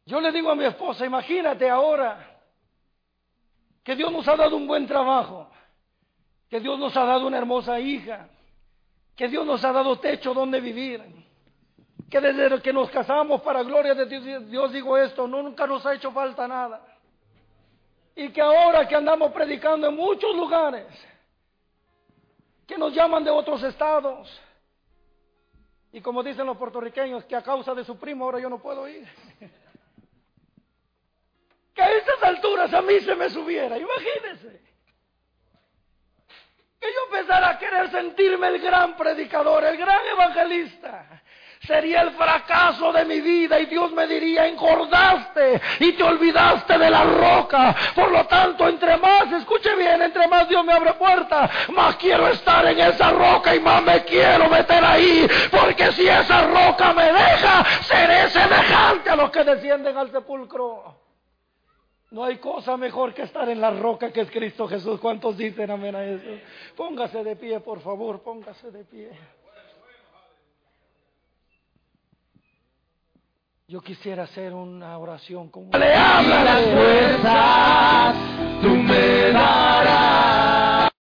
[0.04, 2.38] Yo le digo a mi esposa, imagínate ahora
[3.82, 5.50] que Dios nos ha dado un buen trabajo
[6.50, 8.28] que Dios nos ha dado una hermosa hija,
[9.16, 11.02] que Dios nos ha dado techo donde vivir,
[12.10, 15.94] que desde que nos casamos para gloria de Dios, Dios digo esto, nunca nos ha
[15.94, 16.86] hecho falta nada.
[18.14, 20.86] Y que ahora que andamos predicando en muchos lugares,
[22.66, 24.28] que nos llaman de otros estados,
[25.92, 28.88] Y como dicen los puertorriqueños, que a causa de su primo ahora yo no puedo
[28.88, 29.06] ir.
[31.74, 34.60] Que a estas alturas a mí se me subiera, imagínense.
[36.78, 41.22] Que yo empezara a querer sentirme el gran predicador, el gran evangelista
[41.66, 46.90] sería el fracaso de mi vida y Dios me diría, engordaste y te olvidaste de
[46.90, 47.74] la roca.
[47.94, 52.28] Por lo tanto, entre más, escuche bien, entre más Dios me abre puertas, más quiero
[52.28, 55.26] estar en esa roca y más me quiero meter ahí.
[55.50, 61.00] Porque si esa roca me deja, seré semejante a los que descienden al sepulcro.
[62.10, 65.00] No hay cosa mejor que estar en la roca que es Cristo Jesús.
[65.00, 66.28] ¿Cuántos dicen amén a eso?
[66.76, 69.10] Póngase de pie, por favor, póngase de pie.
[73.72, 78.16] Yo quisiera hacer una oración con Le habla las fuerzas,
[78.60, 79.81] tú me darás.